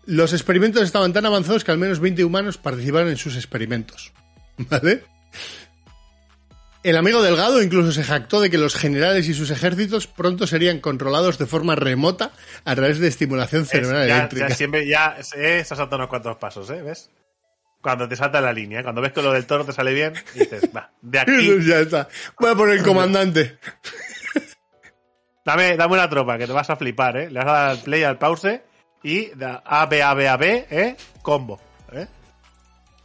[0.05, 4.11] Los experimentos estaban tan avanzados que al menos 20 humanos participaron en sus experimentos.
[4.57, 5.03] ¿Vale?
[6.83, 10.79] El amigo Delgado incluso se jactó de que los generales y sus ejércitos pronto serían
[10.79, 12.31] controlados de forma remota
[12.63, 14.49] a través de estimulación cerebral Es- ya, eléctrica.
[14.49, 16.83] ya siempre, ya eh, se ha saltado unos cuantos pasos, ¿eh?
[16.83, 17.09] ¿Ves?
[17.81, 20.69] Cuando te salta la línea, cuando ves que lo del toro te sale bien, dices,
[20.75, 22.07] va, de aquí, ya está.
[22.39, 23.57] Voy a poner el comandante.
[25.45, 27.29] Dame, dame una tropa, que te vas a flipar, ¿eh?
[27.29, 28.63] Le vas a dar al play, al pause,
[29.03, 30.97] y da A, B, A, B, A, B, ¿eh?
[31.21, 32.07] Combo, ¿eh?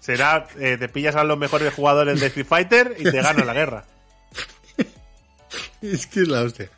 [0.01, 3.55] Será, eh, te pillas a los mejores jugadores de Street Fighter y te ganan la
[3.55, 3.85] guerra.
[5.83, 6.69] Es que es la hostia.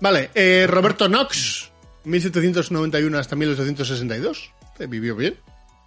[0.00, 1.70] Vale, eh, Roberto Knox,
[2.04, 4.52] 1791 hasta 1862.
[4.78, 5.38] Eh, Vivió bien.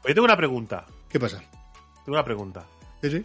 [0.04, 0.86] Oye, tengo una pregunta.
[1.10, 1.38] ¿Qué pasa?
[2.04, 2.66] Tengo una pregunta.
[3.02, 3.24] Sí, sí.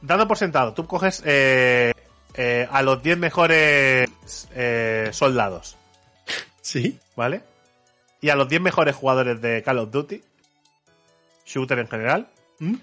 [0.00, 1.92] Dando por sentado, tú coges eh,
[2.40, 4.08] eh, a los 10 mejores
[4.54, 5.76] eh, soldados,
[6.60, 6.98] Sí.
[7.16, 7.42] ¿vale?
[8.20, 10.22] Y a los 10 mejores jugadores de Call of Duty,
[11.44, 12.28] shooter en general.
[12.60, 12.74] ¿Mm?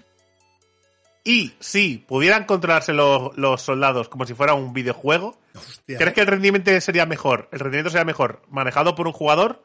[1.24, 5.98] Y si pudieran controlarse los, los soldados como si fuera un videojuego, Hostia.
[5.98, 7.48] ¿crees que el rendimiento sería mejor?
[7.50, 9.62] ¿El rendimiento sería mejor manejado por un jugador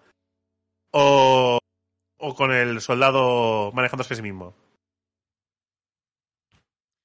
[0.92, 1.60] o,
[2.18, 4.56] o con el soldado manejándose a sí mismo?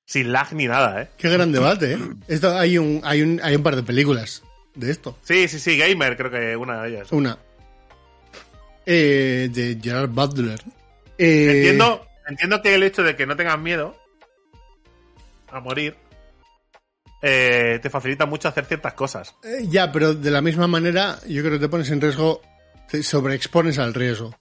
[0.06, 1.08] Sin lag ni nada, ¿eh?
[1.18, 1.98] Qué gran debate, ¿eh?
[2.28, 4.42] Esto, hay, un, hay, un, hay un par de películas
[4.76, 5.18] de esto.
[5.22, 7.10] Sí, sí, sí, Gamer, creo que una de ellas.
[7.12, 7.36] Una.
[8.86, 10.62] Eh, de Gerard Butler.
[11.18, 13.96] Eh, Entiendo, entiendo que el hecho de que no tengas miedo
[15.50, 15.96] a morir
[17.22, 19.34] eh, te facilita mucho hacer ciertas cosas.
[19.42, 22.42] eh, ya, pero de la misma manera, yo creo que te pones en riesgo,
[22.88, 24.38] te sobreexpones al riesgo.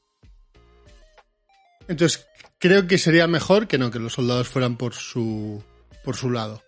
[1.88, 2.28] Entonces,
[2.60, 5.64] creo que sería mejor que no, que los soldados fueran por su,
[6.04, 6.62] por su lado.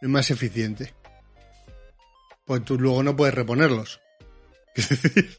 [0.00, 0.94] Es más eficiente.
[2.44, 4.00] Pues tú luego no puedes reponerlos.
[4.76, 5.38] Es decir,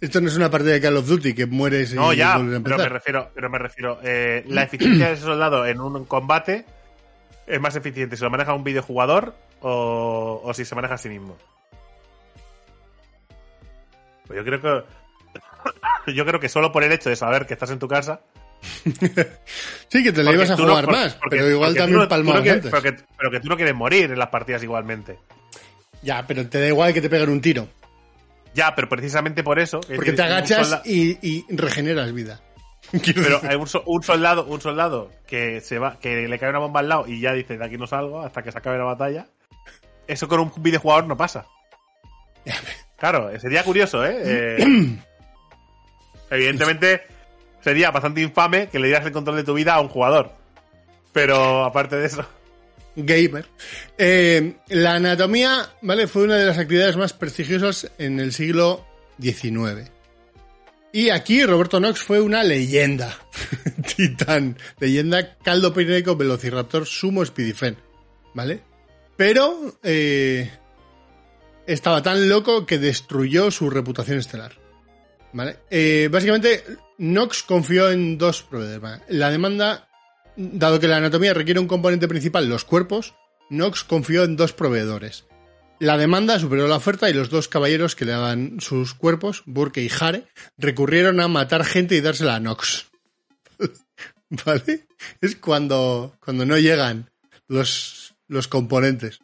[0.00, 2.58] esto no es una partida de Call of Duty que mueres y No, ya, vuelves
[2.58, 2.78] a pero empezar.
[2.80, 6.66] me refiero, pero me refiero, eh, la eficiencia de ese soldado en un combate
[7.46, 11.08] es más eficiente si lo maneja un videojugador o, o si se maneja a sí
[11.08, 11.38] mismo.
[14.26, 17.70] Pues yo creo que yo creo que solo por el hecho de saber que estás
[17.70, 18.20] en tu casa
[19.88, 22.42] Sí, que te la ibas a no- jugar más, porque- pero igual también no- palmabas
[22.42, 22.70] quieres- antes.
[22.70, 25.18] pero que, pero que tú no quieres morir en las partidas igualmente.
[26.02, 27.68] Ya, pero te da igual que te peguen un tiro.
[28.54, 29.80] Ya, pero precisamente por eso.
[29.88, 32.40] es Porque te agachas y, y regeneras vida.
[32.92, 36.88] Pero hay un soldado, un soldado que se va, que le cae una bomba al
[36.88, 39.26] lado y ya dice de aquí no salgo hasta que se acabe la batalla.
[40.06, 41.46] Eso con un videojugador no pasa.
[42.98, 44.56] Claro, sería curioso, ¿eh?
[46.30, 47.02] Eh, evidentemente
[47.68, 50.32] sería bastante infame que le dieras el control de tu vida a un jugador.
[51.12, 52.24] Pero aparte de eso.
[52.96, 53.44] gamer.
[53.98, 56.06] Eh, la anatomía, ¿vale?
[56.06, 58.86] Fue una de las actividades más prestigiosas en el siglo
[59.20, 59.90] XIX.
[60.94, 63.18] Y aquí Roberto Knox fue una leyenda.
[63.96, 64.56] Titán.
[64.80, 67.76] Leyenda caldo pirenaico velociraptor sumo speedifen.
[68.32, 68.62] ¿Vale?
[69.14, 70.50] Pero eh,
[71.66, 74.52] estaba tan loco que destruyó su reputación estelar.
[75.34, 75.58] ¿Vale?
[75.68, 76.64] Eh, básicamente,
[76.98, 78.80] Knox confió en dos proveedores.
[78.80, 79.02] ¿vale?
[79.08, 79.88] La demanda,
[80.36, 83.14] dado que la anatomía requiere un componente principal, los cuerpos,
[83.50, 85.24] Knox confió en dos proveedores.
[85.80, 89.80] La demanda superó la oferta y los dos caballeros que le daban sus cuerpos, Burke
[89.80, 90.26] y Hare,
[90.56, 92.86] recurrieron a matar gente y dársela a Knox.
[94.44, 94.88] ¿Vale?
[95.20, 97.10] Es cuando, cuando no llegan
[97.46, 99.20] los, los componentes.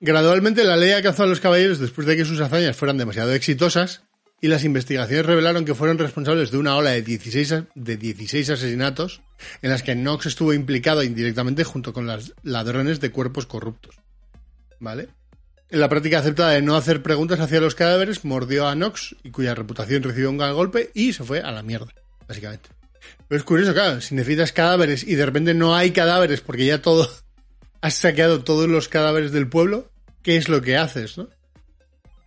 [0.00, 4.02] Gradualmente la ley alcanzó a los caballeros después de que sus hazañas fueran demasiado exitosas
[4.42, 8.50] y las investigaciones revelaron que fueron responsables de una ola de 16, a- de 16
[8.50, 9.22] asesinatos
[9.62, 13.94] en las que Knox estuvo implicado indirectamente junto con los ladrones de cuerpos corruptos.
[14.80, 15.08] ¿Vale?
[15.70, 19.30] En la práctica aceptada de no hacer preguntas hacia los cadáveres, mordió a Knox y
[19.30, 21.92] cuya reputación recibió un gran golpe y se fue a la mierda,
[22.28, 22.68] básicamente.
[23.28, 26.82] Pero es curioso, claro, si necesitas cadáveres y de repente no hay cadáveres porque ya
[26.82, 27.08] todo
[27.80, 29.90] has saqueado todos los cadáveres del pueblo,
[30.22, 31.28] ¿qué es lo que haces, no?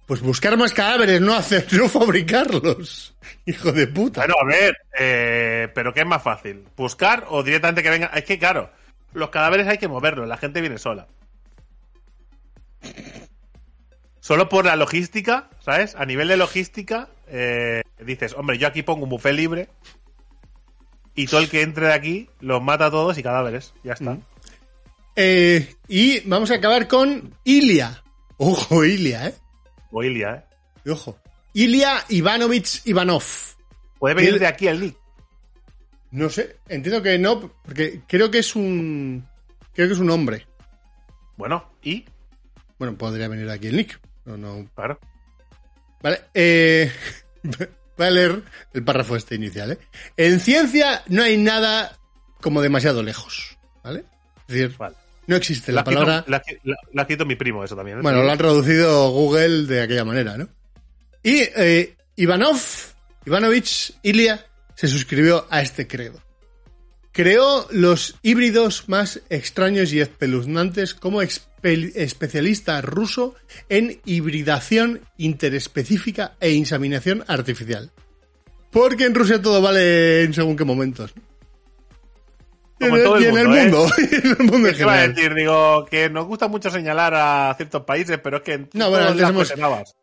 [0.05, 3.15] Pues buscar más cadáveres, no hacer, no fabricarlos.
[3.45, 4.21] Hijo de puta.
[4.21, 6.65] Bueno, a ver, eh, pero ¿qué es más fácil?
[6.75, 8.07] ¿Buscar o directamente que venga?
[8.07, 8.69] Es que, claro,
[9.13, 11.07] los cadáveres hay que moverlos, la gente viene sola.
[14.19, 15.95] Solo por la logística, ¿sabes?
[15.95, 19.69] A nivel de logística, eh, dices, hombre, yo aquí pongo un buffet libre
[21.15, 23.73] y todo el que entre de aquí los mata a todos y cadáveres.
[23.83, 24.11] Ya está.
[24.11, 24.23] Mm.
[25.15, 28.03] Eh, y vamos a acabar con Ilia.
[28.37, 29.35] Ojo, Ilia, ¿eh?
[29.97, 30.45] O Ilia,
[30.85, 30.91] ¿eh?
[30.91, 31.17] Ojo.
[31.53, 33.23] Ilia Ivanovich Ivanov.
[33.97, 34.97] Puede venir ¿Qué- de aquí el nick.
[36.11, 39.25] No sé, entiendo que no, porque creo que es un.
[39.73, 40.45] Creo que es un hombre.
[41.37, 42.05] Bueno, y,
[42.77, 43.99] Bueno, podría venir aquí el nick.
[44.25, 44.67] No, no.
[44.75, 44.99] claro.
[46.01, 46.91] Vale, eh.
[47.97, 48.43] Voy a leer
[48.73, 49.79] el párrafo este inicial, ¿eh?
[50.17, 51.97] En ciencia no hay nada
[52.41, 54.03] como demasiado lejos, ¿vale?
[54.49, 54.95] Es decir, Vale.
[55.27, 56.25] No existe la, La, cito- palabra...
[56.27, 57.99] la, la- la cito mi primo, eso también.
[57.99, 58.01] ¿eh?
[58.01, 60.47] Bueno, lo han traducido Google de aquella manera, ¿no?
[61.23, 62.59] Y eh, Ivanov,
[63.25, 64.45] Ivanovich Ilya,
[64.75, 66.21] se suscribió a este credo.
[67.11, 73.35] Creó los híbridos más extraños y espeluznantes como especialista ruso
[73.69, 77.91] en hibridación interespecífica e inseminación artificial.
[78.69, 81.15] Porque en Rusia todo vale en según qué momentos.
[81.15, 81.21] ¿no?
[82.79, 84.09] Como Y en todo el y en el mundo, ¿eh?
[84.11, 85.15] y en el mundo en ¿Qué iba a general.
[85.15, 85.33] decir?
[85.33, 89.07] Digo, que nos gusta mucho señalar a ciertos países, pero es que en No, bueno,
[89.07, 89.53] antes hemos-.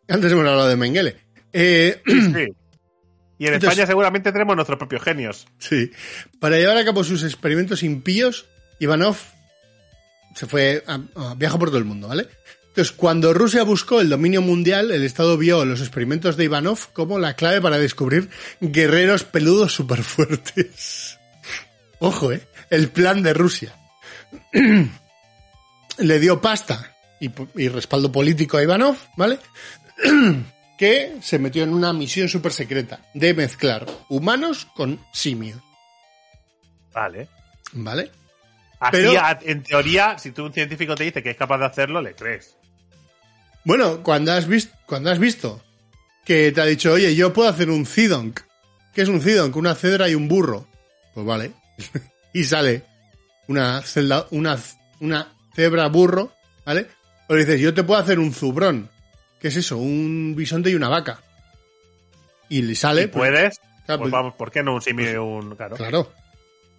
[0.08, 1.16] Antes hemos hablado de Mengele.
[1.52, 2.46] Eh, Sí.
[3.38, 5.46] Y en Entonces- España seguramente tenemos nuestros propios genios.
[5.58, 5.90] Sí.
[6.38, 8.46] Para llevar a cabo sus experimentos impíos,
[8.78, 9.16] Ivanov
[10.34, 12.28] se fue a, a- viajó por todo el mundo, ¿vale?
[12.68, 17.18] Entonces, cuando Rusia buscó el dominio mundial, el Estado vio los experimentos de Ivanov como
[17.18, 18.30] la clave para descubrir
[18.60, 21.18] guerreros peludos superfuertes.
[21.98, 22.40] Ojo, ¿eh?
[22.72, 23.74] El plan de Rusia.
[25.98, 29.38] Le dio pasta y, respaldo político a Ivanov, ¿vale?
[30.78, 35.60] que se metió en una misión súper secreta de mezclar humanos con simios,
[36.94, 37.28] Vale.
[37.74, 38.10] ¿vale?
[38.80, 39.12] Así, Pero-
[39.42, 42.56] en teoría, si tú un científico te dice que es capaz de hacerlo, le crees.
[43.64, 45.62] Bueno, cuando has visto, cuando has visto
[46.24, 48.40] que te ha dicho, oye, yo puedo hacer un Zidonk.
[48.94, 49.54] ¿Qué es un Zidonk?
[49.56, 50.66] Una cedra y un burro.
[51.12, 51.52] Pues vale.
[52.32, 52.84] y sale
[53.48, 54.58] una celda, una,
[55.00, 56.32] una cebra burro,
[56.64, 56.86] ¿vale?
[57.28, 58.88] O le dices, yo te puedo hacer un zubrón.
[59.40, 59.76] ¿Qué es eso?
[59.78, 61.20] Un bisonte y una vaca.
[62.48, 63.08] Y le sale.
[63.08, 65.56] Pues, puedes, claro, pues pues- vamos, ¿por qué no un simio y un...
[65.56, 65.76] Claro.
[65.76, 66.12] Claro.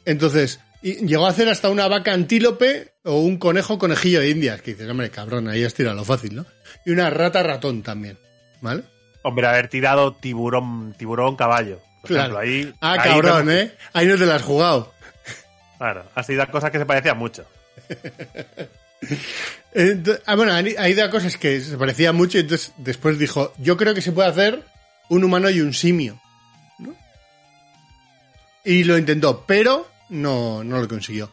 [0.05, 4.61] Entonces, y llegó a hacer hasta una vaca antílope o un conejo conejillo de indias.
[4.61, 6.45] Que dices, hombre, cabrón, ahí has tirado lo fácil, ¿no?
[6.85, 8.17] Y una rata ratón también.
[8.61, 8.83] ¿Vale?
[9.23, 11.79] Hombre, haber tirado tiburón, tiburón, caballo.
[12.01, 12.39] Por Claro.
[12.39, 12.73] ejemplo, ahí...
[12.81, 13.71] Ah, ahí cabrón, ¿eh?
[13.93, 14.92] Ahí no te la has jugado.
[15.77, 17.45] Claro, ha sido cosas que se parecían mucho.
[20.25, 23.75] Ah, bueno, ahí ahí da cosas que se parecía mucho y entonces después dijo, yo
[23.75, 24.63] creo que se puede hacer
[25.09, 26.21] un humano y un simio.
[26.77, 26.95] ¿no?
[28.63, 31.31] Y lo intentó, pero no, no lo consiguió.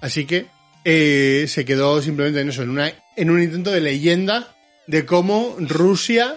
[0.00, 0.46] Así que
[0.84, 4.56] eh, se quedó simplemente en eso, en, una, en un intento de leyenda
[4.86, 6.36] de cómo Rusia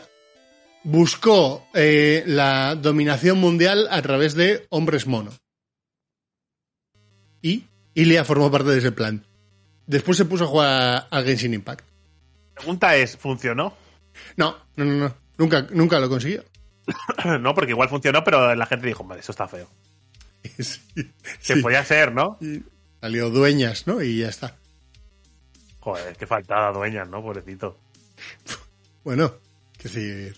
[0.83, 5.31] buscó eh, la dominación mundial a través de hombres mono.
[7.45, 7.63] Y
[7.93, 9.23] Ilia formó parte de ese plan.
[9.85, 11.85] Después se puso a jugar a Genshin Impact.
[12.55, 13.71] pregunta es, ¿funcionó?
[14.35, 15.15] No, no, no, no.
[15.37, 16.43] Nunca, nunca lo consiguió.
[17.39, 19.69] no, porque igual funcionó, pero la gente dijo, vale, eso está feo.
[20.57, 20.81] Sí,
[21.39, 21.61] Se sí.
[21.61, 22.37] podía ser, ¿no?
[22.41, 22.63] Y
[22.99, 24.01] salió dueñas, ¿no?
[24.01, 24.55] Y ya está.
[25.81, 27.21] Joder, qué faltada dueñas, ¿no?
[27.21, 27.77] Pobrecito.
[29.03, 29.35] Bueno,
[29.77, 30.31] que sí.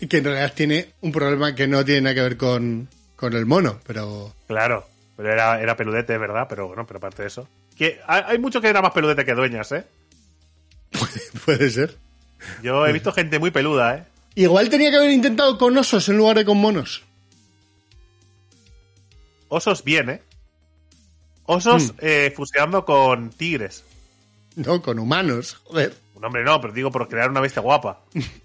[0.00, 3.32] Y que en realidad tiene un problema que no tiene nada que ver con, con
[3.34, 6.46] el mono, pero Claro, pero era, era peludete, ¿verdad?
[6.48, 7.48] Pero bueno, pero aparte de eso.
[7.76, 9.84] Que hay, hay mucho que era más peludete que dueñas, ¿eh?
[11.44, 11.96] puede ser.
[12.62, 14.04] Yo he visto gente muy peluda, ¿eh?
[14.34, 17.02] Igual tenía que haber intentado con osos en lugar de con monos.
[19.48, 20.22] Osos bien, ¿eh?
[21.44, 21.96] Osos Mm.
[22.00, 23.84] eh, fuseando con tigres.
[24.56, 25.60] No, con humanos.
[25.64, 28.00] Joder, Un hombre no, pero digo por crear una bestia guapa.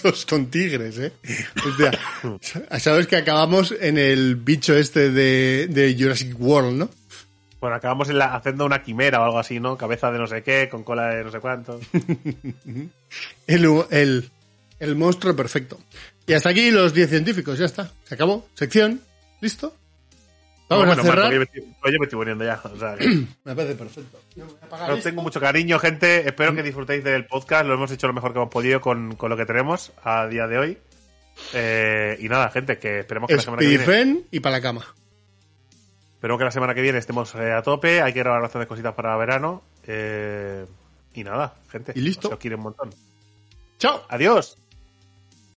[0.00, 1.12] osos con tigres, ¿eh?
[1.66, 1.92] Hostia,
[2.78, 6.90] sabes que acabamos en el bicho este de, de Jurassic World, ¿no?
[7.60, 9.76] Bueno, acabamos en la- haciendo una quimera o algo así, ¿no?
[9.76, 11.80] Cabeza de no sé qué, con cola de no sé cuánto.
[13.46, 14.30] El, el,
[14.80, 15.78] el monstruo perfecto.
[16.26, 17.90] Y hasta aquí los 10 científicos, ya está.
[18.04, 18.48] Se acabó.
[18.54, 19.00] Sección.
[19.40, 19.76] ¿Listo?
[20.78, 21.32] Vamos No, a cerrar.
[21.32, 22.60] yo me estoy- pues yo me estoy poniendo ya.
[22.64, 23.06] O sea, que
[23.44, 24.18] Me parece perfecto.
[24.36, 24.98] Esto.
[25.02, 26.26] tengo mucho cariño, gente.
[26.28, 27.66] Espero que disfrutéis del podcast.
[27.66, 30.46] Lo hemos hecho lo mejor que hemos podido con, con lo que tenemos a día
[30.46, 30.78] de hoy.
[31.54, 34.22] Eh, y nada, gente, que esperemos que la semana que viene.
[34.30, 34.84] Y para la cama.
[36.14, 38.00] Espero que la semana que viene estemos eh, a tope.
[38.00, 39.62] Hay que grabar bastantes cositas para verano.
[39.86, 40.64] Eh,
[41.14, 41.92] y nada, gente.
[41.96, 42.28] Y listo.
[42.28, 42.90] Se os quiere un montón.
[43.78, 44.04] ¡Chao!
[44.08, 44.56] Adiós.